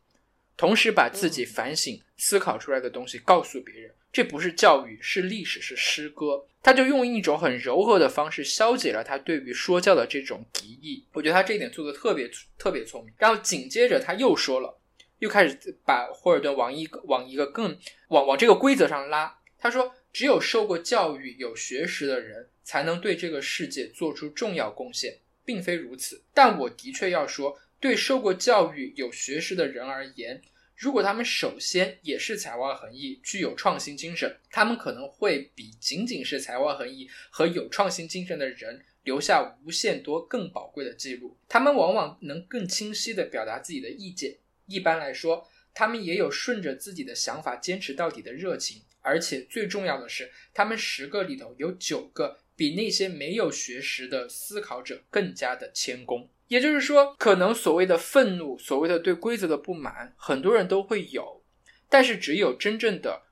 [0.58, 6.44] 同时把自己反省、思考出来的东西告诉别人，这不是教育，是历史，是诗歌。
[6.60, 11.06] 他就用一种很柔和的方式消解了他对于说教的这种敌意。
[11.12, 12.28] 我觉得他这一点做的特别
[12.58, 13.14] 特别聪明。
[13.16, 14.76] 然后紧接着他又说了，
[15.20, 15.56] 又开始
[15.86, 17.78] 把霍尔顿往一个往一个更
[18.08, 19.38] 往往这个规则上拉。
[19.60, 26.20] 他说，只有受过教育、有学识的人，才能对这个世界做出重要贡献，并非如此。
[26.34, 27.56] 但我的确要说。
[27.80, 30.42] 对受过教育、有学识的人而言，
[30.74, 41.36] 如果他们首先也是才华横溢、具有创新精神，他们可能会比仅仅是才华横溢和有创新精神的人留下无限多更宝贵的记录。
[41.48, 44.36] 他们往往能更清晰地表达自己的意见。
[44.66, 48.82] 一般来说，他们也有顺着自己的想法坚持到底的热情。
[49.00, 56.28] 而且最重要的是，他们十个里头有九个比那些没有学识的思考者更加的谦恭。
[56.48, 61.42] 也就是说，可能所谓的愤怒，所谓的对规则的不满，很多人都会有，
[61.88, 63.22] 但是只有真正的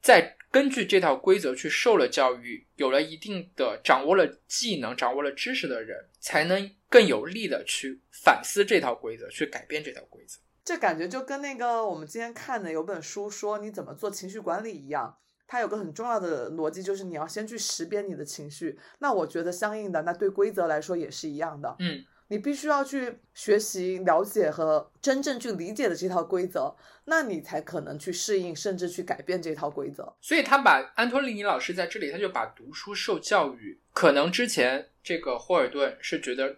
[0.00, 10.38] 在根据这套规则去受了教育，有了一定的掌握了技能、掌握了知识的人，才能更有力的去反思这套规则，去改变这套规则。
[10.64, 15.16] 这感觉就跟那个我们今天看的有本书说你怎么做情绪管理一样。
[15.48, 18.78] 它有个很重要的逻辑，就是你要先去识别你的情绪。
[19.00, 21.74] 那我觉得相应的，那对规则来说也是一样的。
[21.80, 22.04] 嗯。
[22.30, 26.72] 你必须要去学习、了解和真正去理解的这套规则，
[27.06, 30.14] 那你才可能去适应，甚至去改变这套规则。
[30.20, 36.56] 所以他把安托利尼老师在这里，他就把读书受教育，可能之前这个霍尔顿是觉得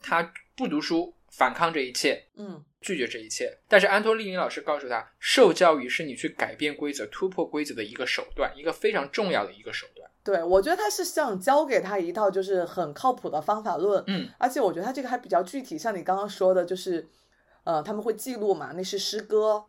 [0.00, 3.58] 他不读书，反抗这一切，嗯，拒绝这一切。
[3.66, 9.97] 但是安托利尼老师告诉他，受教育是你去改变规则、突破规则的一个手段，一个非常重要的一个手段。
[10.24, 17.08] 对，我觉得他是想教给他一套就是很靠谱的方法论，嗯，而且我觉得他这个还比较具体，像你刚刚说的，就是，
[17.64, 19.64] 呃，他们会记录嘛，那是诗歌，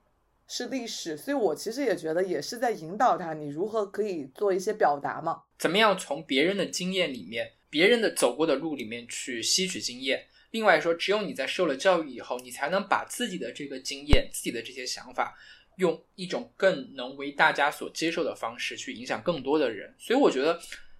[0.48, 10.26] 是历史，所以我其实也觉得也是在引导他，你如何可以做一些表达嘛，怎么样从别人的经验里面、别人的走过的路里面去吸取经验。
[10.52, 15.38] 另外说，只有你在受了教育以后，你才能把自己的这个经验、自己的这些想法。
[15.80, 20.60] 用一种更能为大家所接受的方式去影响更多的人，所以我觉得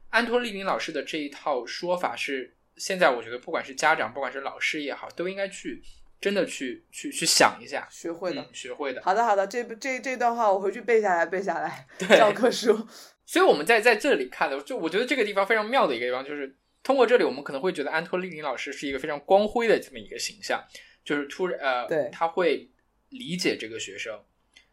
[0.10, 5.82] 安托利林老师的这一套说法是现在我觉得不管是家长，不管是老师也好，都应该去
[6.22, 9.02] 真的去去去想一下，学会的，嗯、学会的。
[9.04, 12.88] 好的，好的，这这这段话我回去背下来，背下来， 对教科书。
[13.28, 20.64] 所以我们在在这里看的，就我觉得这个地方非常妙的一个地方，就是通过这里，我们可能会觉得安托利林老师是一个非常光辉的这么一个形象，
[21.04, 22.70] 就是突然呃，对他会
[23.10, 24.18] 理解这个学生。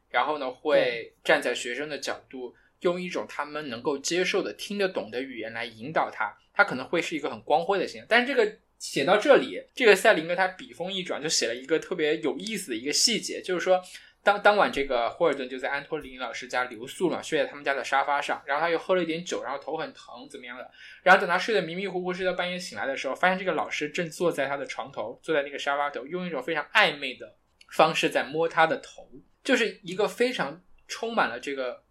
[0.08, 6.36] 然后呢，会站在学生的角度，用一种他们能够接受的、听得懂的语言来引导他。
[6.52, 13.80] 他可能会是一个很光辉的形象，但是这个写到这里，这个赛林格他笔锋一转，就写了一个特别有意思的一个细节，就是说。
[14.22, 18.42] 当当晚，这个霍尔顿就在安托里尼老师家留宿了，睡在他们家的沙发上。
[18.44, 20.68] 然后他又喝了一点酒，然后头很疼，怎么样的？
[21.04, 27.36] 然后等他睡得迷迷糊糊，睡到半夜醒来的时候，发现这个老师正坐在他的床头，坐在那个沙发头，用一种非常暧昧的
[27.70, 29.08] 方式在摸他的头，
[29.46, 31.84] 就是一个非常充满了这个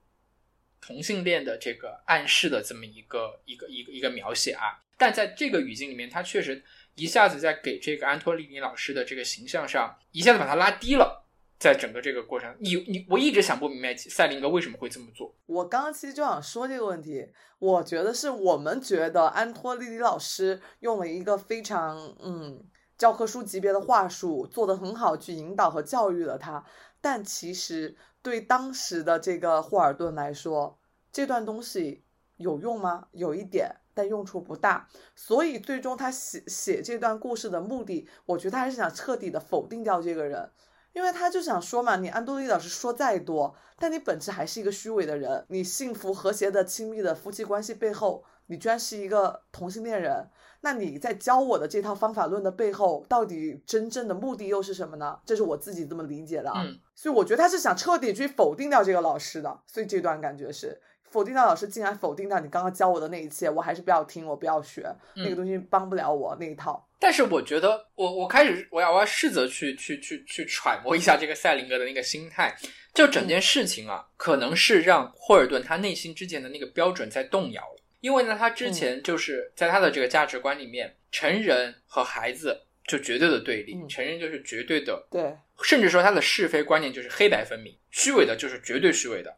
[0.81, 4.83] 同性恋的这个暗示的这么一个一个一个一个描写啊。
[4.97, 6.61] 但在这个语境里面，他确实
[6.95, 11.23] 一下子在给这个安托利尼老师的这个形象上，一下子把他拉低了。
[11.57, 15.33] 在整个这个过程，你你我一直想不明白赛林格为什么会这么做。
[15.45, 17.25] 我刚刚其实就想说这个问题，
[17.59, 22.61] 我觉得是我们觉得安托利尼老师用了一个非常嗯
[22.97, 26.63] 教科书级别的话术，做得很好，去引导和教育了他。
[27.05, 30.79] 但其实对当时的这个霍尔顿来说，
[31.11, 32.03] 这段东西
[32.37, 33.09] 有用吗？
[33.11, 34.87] 有一点，但用处不大。
[35.15, 40.49] 所以最终他写写这段故事的目的，我觉得他还是想彻底的否定掉这个人。
[40.93, 45.45] 因为他就想说嘛，你安多利老师说再多，但你本质还是一个虚伪的人。
[45.49, 50.27] 你幸福和谐的亲密的夫妻关系背后，你居然是一个同性恋人。
[50.65, 55.19] 那你在教我的这套方法论的背后，到底真正的目的又是什么呢？
[55.23, 56.65] 这是我自己这么理解的啊。
[56.95, 59.59] 所以我觉得他是想彻底去否定掉这个老师的。
[59.67, 60.81] 所以这段感觉是。
[61.11, 64.83] 否定掉老师，竟然否定掉你刚刚教我的那一切，我还是不要听，我不要学
[65.15, 66.85] 那个东西，帮不了我那一套。
[66.99, 72.53] 但是我觉得，我我开始，我要我要试着去去去去揣摩一下这个赛林格的那个心态。
[72.93, 77.84] 就整件事情啊，可能是让霍尔顿他内心之前的那个标准在动摇了。
[78.05, 89.35] 因为呢，他之前就是在他的这个价值观里面，成人和孩子就绝对的对立，成人就是绝对的对，甚至说他的是非观念就是黑白分明，虚伪的就是绝对虚伪的。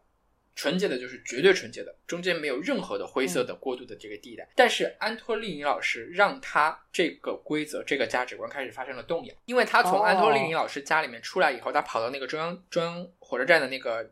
[0.53, 4.45] 纯洁的就是绝对纯洁的，中间没有任何的灰色的过渡的这个地带。
[4.53, 14.11] 但是安托利尼老师让他这个规则、这个价值观开始发生了动摇，因为他从安托利尼老师家里面出来以后，他跑到那个中央中央火车站的那个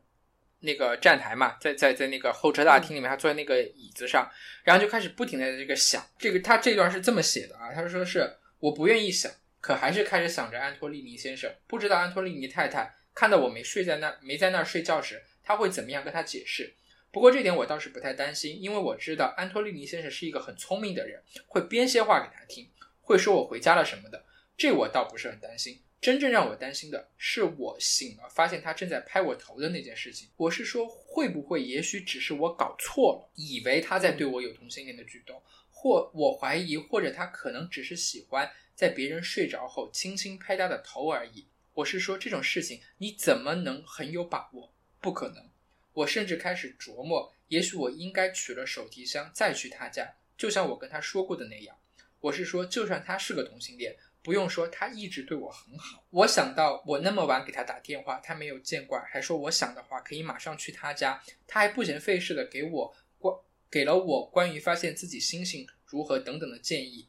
[0.59, 4.29] 那个站台嘛，在在在那个候车大厅里面，他坐在那个椅子上，
[4.63, 9.31] 然后就开始不停的这个想，这个他这段是这么写的啊，他说是我不愿意想，
[9.61, 15.21] 可还是开始想着安托利尼先生，不知道安托利尼太太看到我没睡在那没在那儿睡觉时。
[15.47, 16.73] 他会怎么样跟他解释？
[17.11, 22.67] 不过这点我倒是不太担心，因为我知道安托利尼先生是一个很聪明的人，会编些话给他听，
[22.99, 24.25] 会说我回家了什么的。
[24.57, 25.79] 这我倒不是很担心。
[26.05, 30.29] 真正让我担心的是，我醒了发现他正在拍我头的那件事情。
[30.37, 35.41] 我是说，会不会也许只是我搞错了，以为他在对我有同性恋的举动，
[35.71, 41.47] 或我怀疑，或者他可能只是喜欢在别人睡着后轻轻拍他的头而已。
[41.73, 44.71] 我是说，这种事情你怎么能很有把握？
[45.01, 45.49] 不可能，
[45.91, 51.75] 我甚至开始琢磨，也许我应该取了手提箱再去他家，就像我跟他说过的那样。
[52.19, 56.03] 我是说，就算他是个同性恋，不用说，他一直对我很好。
[56.09, 63.35] 我想到我那么晚给他打电话，他没有见怪，还说我想的话可以马上去他家，他还不嫌费事的给我关
[63.69, 67.07] 给了我关于发现自己星星如何等等的建议。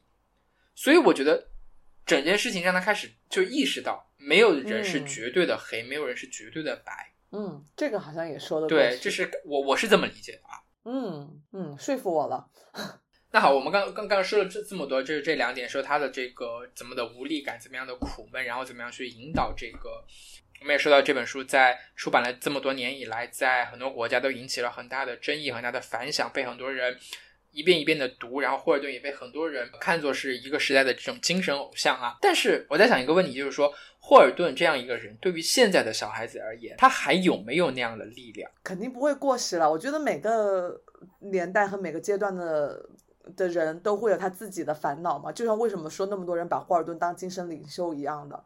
[0.75, 1.49] 所以我觉得
[2.05, 7.11] 整件事情让他开始就意识到，没有人是绝对的黑，没有人是绝对的白。
[7.31, 10.61] 嗯，这个好像也说的对，这是我我是这么理解的啊。
[10.85, 12.47] 嗯嗯，说服我了。
[13.37, 20.03] 那好，我们刚刚刚说了这这么多，就是这两点，说他的这个怎么的无力感，怎么样的苦闷，然后怎么样去引导这个。
[20.59, 26.97] 我们也说到这本书在出版了这么多年以来，在很多国家都引起了很大的争议、很大的反响，被很多人
[27.51, 32.17] 一遍一遍的读，然后霍尔顿也被很多人看作是一个时代的这种精神偶像啊。
[32.19, 33.71] 但是我在想一个问题，就是说。
[33.99, 38.49] 霍尔顿这样一个人，对于现在的小孩子而言，他还有没有那样的力量？
[38.63, 39.69] 肯定不会过时了。
[39.69, 40.81] 我觉得每个
[41.19, 42.87] 年代和每个阶段的
[43.35, 45.31] 的人都会有他自己的烦恼嘛。
[45.31, 48.43] 就像为什么说那么多人把霍尔顿当精神领袖一样的，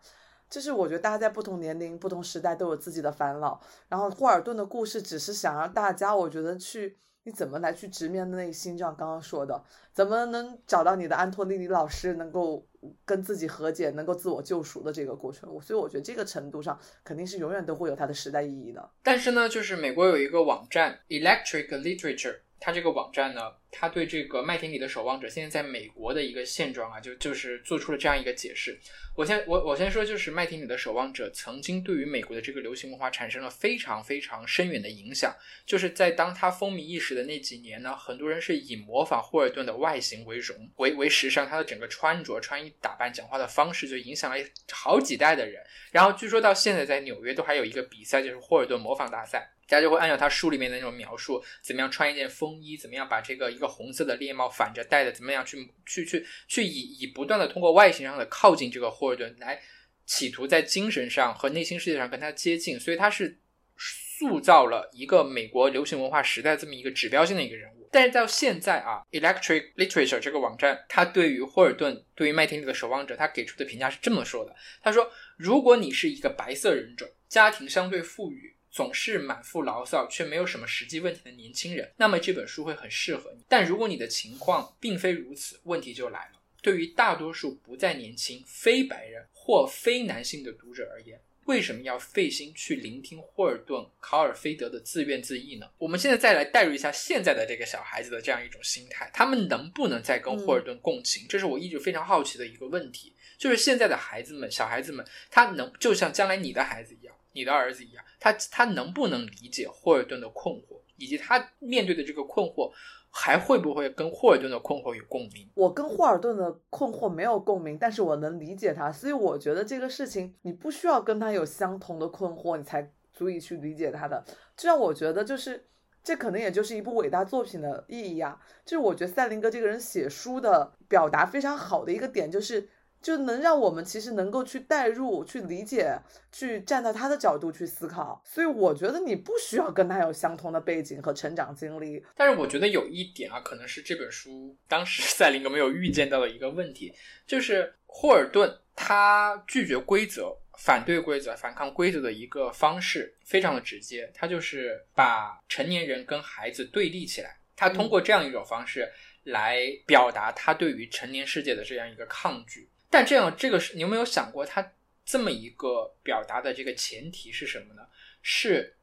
[0.50, 3.62] 就是我觉得大家在不同年龄、不同时代都有自己的烦恼。
[3.90, 6.98] 然后霍尔顿的故事只是想让大家，我觉得去。
[7.24, 8.76] 你怎么来去直面内心？
[8.76, 9.64] 就像刚刚说的，
[9.94, 12.66] 怎么能找到你的安托利尼老师，能够
[13.06, 15.48] 跟自己和解，能够自我救赎的这个过程？
[15.62, 18.90] 所以我觉得这个程度上肯定是永远都会有它的时代意义的。
[19.04, 22.40] 但是呢，就是美国有一个网站 Electric Literature。
[22.60, 23.42] 它这个网站呢，
[23.72, 28.78] 他对这个《麦田里的守望者》现在在美国的一个现状啊，就就是做出了这样一个解释。
[29.16, 35.34] 我先我我先说，就是《麦田里的守望者》曾经对于美国的这个流行文化产生了非常非常深远的影响。
[35.66, 45.64] 就是在当他风靡一时的那几年呢，很多人是以模仿霍尔顿的外形为荣为为时尚，他的整个穿着、穿衣打扮、讲话的方式就影响了好几代的人。
[45.92, 49.50] 然后据说到现在在纽约都还有一个比赛，就是霍尔顿模仿大赛。
[49.68, 59.62] 大家就会按照他书里面的那种描述，怎么样穿一件风衣，怎么样把这个一个红色的猎帽反着戴的，怎么样去去去去以以不断的通过外形上的靠近这个霍尔顿来
[60.06, 63.40] 企图在精神上和内心世界上跟他接近，所以他是
[63.78, 67.88] 塑造了一个美国流行文化时代这么一个指标性的一个人物。
[67.94, 83.44] 但是到现在啊，Electric Literature 这个网站，它对于霍尔顿，对于麦田里的守望者，他给出的评价是这么说的：他说，如果你是一个白色人种，家庭相对富裕，总是满腹牢骚却没有什么实际问题的年轻人，那么这本书会很适合你。
[83.50, 86.40] 但如果你的情况并非如此，问题就来了。
[86.62, 95.68] 对于大多数不再年轻、非白人或非男性的读者而言，为什么要费心去聆听霍尔顿·考尔菲德的自怨自艾呢？
[95.80, 101.26] 我们现在再来代入一下现在的这个小孩子的这样一种心态，他们能不能再跟霍尔顿共情？
[101.28, 103.14] 这是我一直非常好奇的一个问题。
[103.40, 112.72] 就是现在的孩子们、小孩子们，他能就像将来你的孩子一样、你的儿子一样，他他能不能理解霍尔顿的困惑，以及他面对的这个困惑？
[113.14, 115.46] 还会不会跟霍尔顿的困惑有共鸣？
[115.54, 124.24] 我跟霍尔顿的困惑没有共鸣，但是我能理解他，所以我觉得这个事情你不需要跟他有相同的困惑，你才足以去理解他的。
[124.56, 125.68] 这让我觉得，就是
[126.02, 128.40] 这可能也就是一部伟大作品的意义啊。
[128.64, 132.70] 就是我觉得赛林格这个人写书的表达非常好的一个点，就是。
[133.02, 135.98] 就能让我们其实能够去代入、去理解、
[136.32, 142.04] 去站在他的角度去思考，所以我觉得你不需要跟他有相同的背景和成长经历。
[142.16, 146.94] 但是我觉得有一点啊，可能是这本书当时赛林格没有预见到的一个问题，
[147.26, 158.88] 就是霍尔顿他拒绝规则、反对规则、反抗规则的一个方式非常的直接，他就是把成年人跟孩子对立起来，他通过这样一种方式
[159.24, 162.70] 来表达他对于成年世界的这样一个抗拒。
[162.92, 164.74] 但这样，这个是你有没有想过，他
[165.04, 167.88] 这么一个表达的这个前提是什么呢？
[168.22, 168.76] 是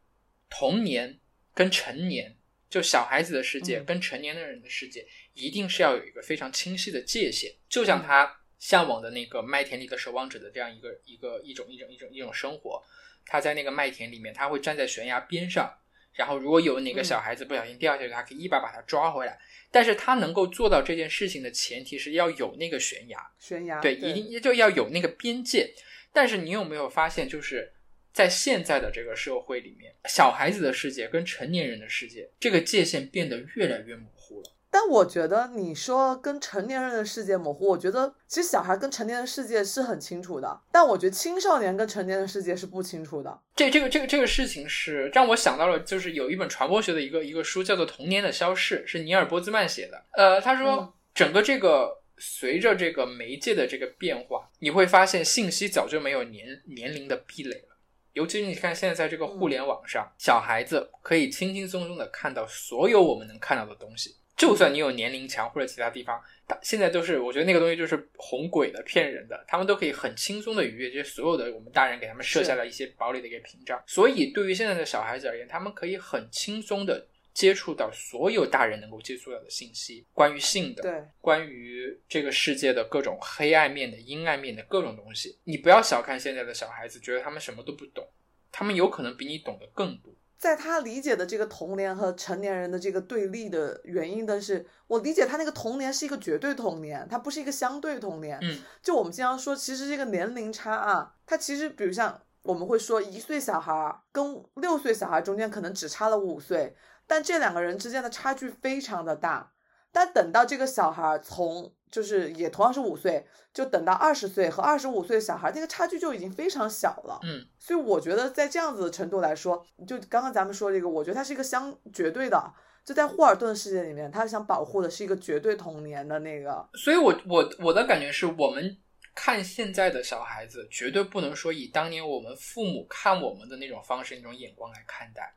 [0.51, 1.21] 童年
[1.55, 2.37] 跟成年，
[2.71, 7.55] 就小孩子的世界跟成年的人的世界，一定是要有一个非常清晰的界限。
[7.69, 12.83] 就像他向往的那个麦田里的守望者的这样一个一个一种一种一种一种生活，
[13.27, 15.79] 他在那个麦田里面，他会站在悬崖边上，
[16.15, 19.39] 然后如果有哪个小孩子不小心掉下去，他可以一把把他抓回来。
[19.71, 25.73] 但是他能够做到这件事情的前提是要有那个悬崖，悬崖对，一定就要有那个边界。
[26.13, 27.73] 但是你有没有发现，就是
[28.13, 34.51] 在现在的这个社会里面，小孩子的世界跟成年人的世界这个界限变得越来越模糊了。
[34.71, 43.41] 但我觉得你说跟成年人的世界模糊，我觉得其实小孩跟成年人世界是很清楚的，但我觉得青少年跟成年人世界是不清楚的。
[43.57, 50.05] 这这个这个这个事情是让我想到了，就是有一本传播学的一个一个书，叫做《童年的消逝》，是尼尔波兹曼写的。
[50.13, 57.79] 呃，他说整个这个随着这个媒介的这个变化，你会发现信息早就没有年年龄的壁垒了。
[58.13, 64.17] 尤其是你看现在在这个互联网上，小孩子可以轻轻松松的看到所有我们能看到的东西。
[64.39, 66.23] 就算你有年龄墙或者其他地方，
[66.63, 73.83] 现在都是我觉得那个东西就是哄鬼的、骗人的，他们都可以很轻松的逾越这些所有的我们大人给他们设下了一些堡垒的一个屏障。
[73.85, 85.37] 所以对于现在的小孩子而言，他们可以很轻松的接触到所有大人能够接触到的信息，关于性的，对，关于这个世界的各种黑暗面的、阴暗面的各种东西。
[85.43, 88.07] 你不要小看现在的小孩子，觉得他们什么都不懂，
[88.53, 90.13] 他们有可能比你懂得更多。
[90.39, 98.39] 在他理解的这个童年和成年人的这个对立的原因的是，我理解他那个童年是一个绝对童年，他不是一个相对童年。
[98.41, 106.77] 嗯，就我们经常说，其实这个年龄差啊，他其实比如像我们会说，一岁小孩跟六岁小孩中间可能只差了五岁，
[107.07, 109.53] 但这两个人之间的差距非常的大。
[109.91, 117.19] 但等到这个小孩从就是也同样是五岁，就等到二十岁和二十五岁的小孩，那个差距就已经非常小了。
[117.23, 122.53] 嗯，所以我觉得在这样子的程度来说，就刚刚咱们说这个，我觉得它是一个相绝对的。
[122.85, 126.67] 就在霍尔顿世界里面，他想保护的是一个绝对童年的那个。
[126.75, 128.79] 所以，我我我的感觉是我们
[129.15, 135.35] 看现在的小孩子，绝对不能说以当年我们父母看我们的那种方式、那种眼光来看待，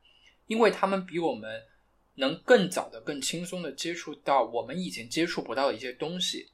[0.48, 1.50] 因为他们比我们。
[2.22, 6.52] 能更早的、更轻松的接触到我们以前接触不到的一些东西，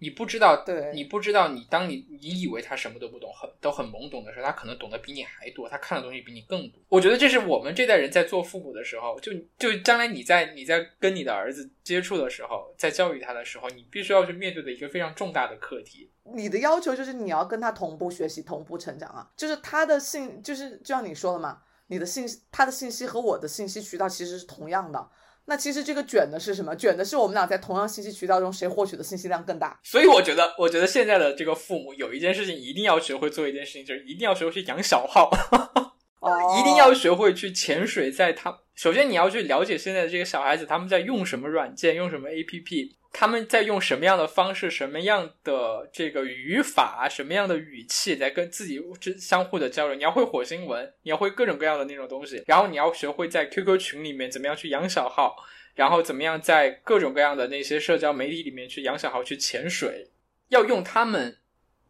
[0.00, 6.82] 你不知道，对，你不知道，你当你你以为他什么都不懂，很都很懵懂的时候，他可能懂得比你还多，他看的东西比你更多。
[6.88, 16.10] 我觉得这是我们这代人在做父母的时候，就就将来你在你在跟你的儿子接触的时候，在教育他的时候，你必须要去面对的一个非常重大的课题。
[16.34, 21.62] 你的要求就是你要跟他同步学习、同步成长啊，就是他的性，就是就像你说的嘛。
[21.88, 25.08] 你的信息，他的信息和我的信息渠道其实是同样的。
[25.46, 26.74] 那其实这个卷的是什么？
[26.74, 29.78] 卷的是我们俩在同样信息渠道中谁获取的信息量更大。
[29.82, 35.30] 所以我觉得，我觉得现在的这个父母有一件事情一定要学会做一件事情，就是一定要学会去养小号。
[36.20, 38.58] 哦，一定要学会去潜水在他。
[38.74, 49.94] 首先，你要去了解现在的这个小孩子他们在用什么软件，用什么 APP，他们在用什么样的方式，什么样的这个语法，什么样的语气在跟自己之相互的交流。
[49.94, 55.36] 你要会火星文，你要会各种各样的那种东西，然后你要学会在 QQ 群里面怎么样去养小号，
[55.76, 60.10] 然后怎么样在各种各样的那些社交媒体里面去养小号去潜水，
[60.48, 61.38] 要用他们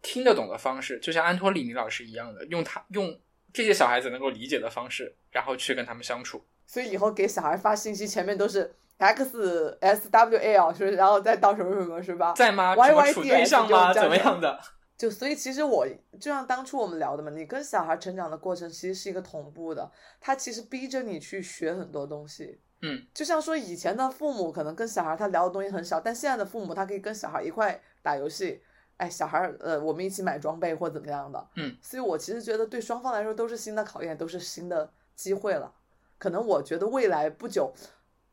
[0.02, 3.18] 听得懂的方式，就像安托里尼老师一样的，用他用
[3.50, 6.44] 这些小孩子能够理解的方式，然后去跟他们相处。
[6.66, 10.92] 所以以后给小孩发信息，前面都是 X S W L 是？
[10.92, 12.32] 然后再到什么什么是吧？
[12.34, 13.92] 在吗？Y Y 处 D 对 S 象吗？
[13.92, 14.58] 怎么样的？
[14.96, 15.84] 就所以其实我
[16.20, 19.90] 就像当初我们聊的嘛，你跟小孩成长的过程其实是一个同步的，
[20.20, 22.60] 他其实逼着你去学很多东西。
[22.82, 28.62] 嗯，就像说以前的父母可能跟小孩他聊的东西很少，但现在的父母他可以跟小孩一块打游戏，
[28.96, 31.44] 哎，小孩呃我们一起买装备或怎么样的。
[31.56, 35.72] 嗯，所以我其实觉得对双方来说都是新的考验，都是新的机会了。
[36.18, 37.74] 可能我觉得未来不久，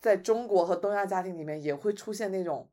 [0.02, 2.68] 在中国和东亚家庭里面也会出现那种，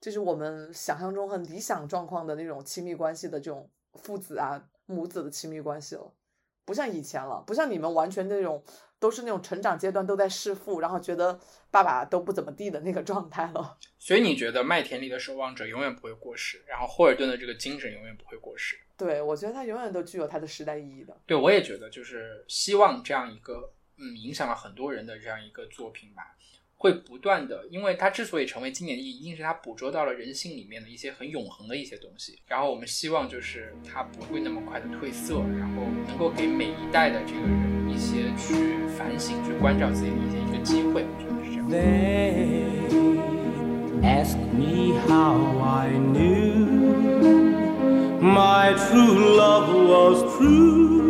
[0.00, 6.12] 就是我们想象中很理想状况的那种亲密关系的这种父子啊、母子的亲密关系了，
[6.64, 8.64] 不像以前了，不像你们完全那种
[8.98, 11.38] 都是那种成长阶段都在弑父，然后觉得
[11.70, 13.76] 爸爸都不怎么地的那个状态了。
[13.98, 18.78] 所以你觉得《麦田里的守望者》永远不会过时，然后霍尔顿的这个精神永远不会过时？
[18.96, 21.14] 对，我觉得它永远都具有它的时代意义的。
[21.26, 26.36] 对，我也觉得，就是希望这样一个嗯影响了很多人的这样一个作品吧，
[26.80, 32.38] 会不断的，因为它之所以成为经典意义，一定是它捕捉到了人性里面的一些很永恒的一些东西。
[32.46, 38.54] 然后我们希望就是它不会那么快的褪色，然后能够给每一代的这个人一些去
[38.96, 41.04] 反省、去关照自己的一些一个机会。
[41.04, 41.68] 我觉得是这样。
[41.68, 42.64] They
[44.02, 46.64] ask me how I knew
[48.22, 51.09] my true love was true.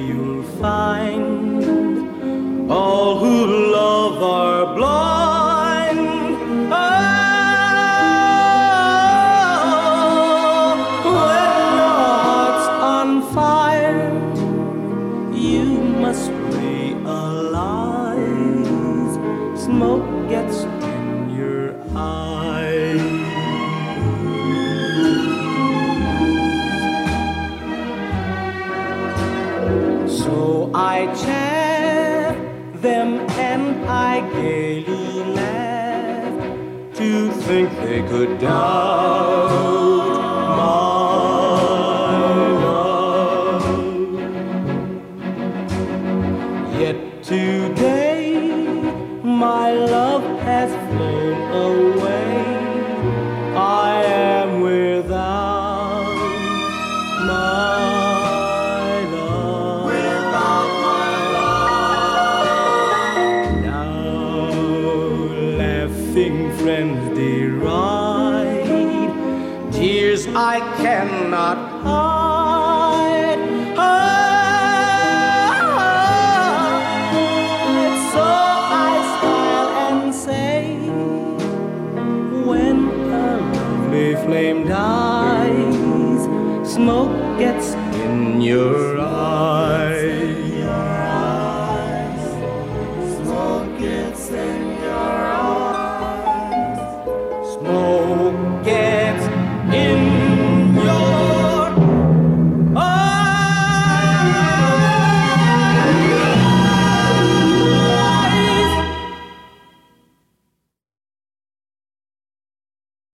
[38.41, 38.90] die.